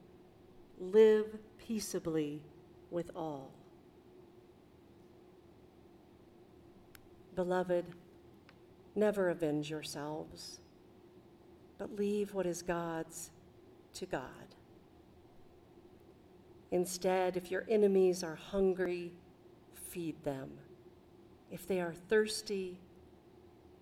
live 0.79 1.37
peaceably 1.57 2.41
with 2.91 3.09
all. 3.15 3.51
Beloved, 7.35 7.85
never 8.95 9.29
avenge 9.29 9.69
yourselves, 9.69 10.59
but 11.77 11.95
leave 11.95 12.33
what 12.33 12.45
is 12.45 12.61
God's 12.61 13.31
to 13.93 14.05
God. 14.05 14.55
Instead, 16.71 17.37
if 17.37 17.49
your 17.49 17.65
enemies 17.69 18.23
are 18.23 18.35
hungry, 18.35 19.13
feed 19.73 20.23
them. 20.23 20.49
If 21.51 21.67
they 21.67 21.79
are 21.79 21.93
thirsty, 21.93 22.79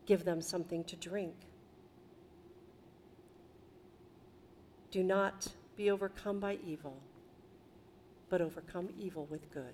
give 0.05 0.23
them 0.23 0.41
something 0.41 0.83
to 0.85 0.95
drink. 0.95 1.35
Do 4.91 5.03
not 5.03 5.47
be 5.75 5.91
overcome 5.91 6.39
by 6.39 6.57
evil, 6.65 7.01
but 8.29 8.41
overcome 8.41 8.89
evil 8.99 9.27
with 9.29 9.51
good. 9.51 9.73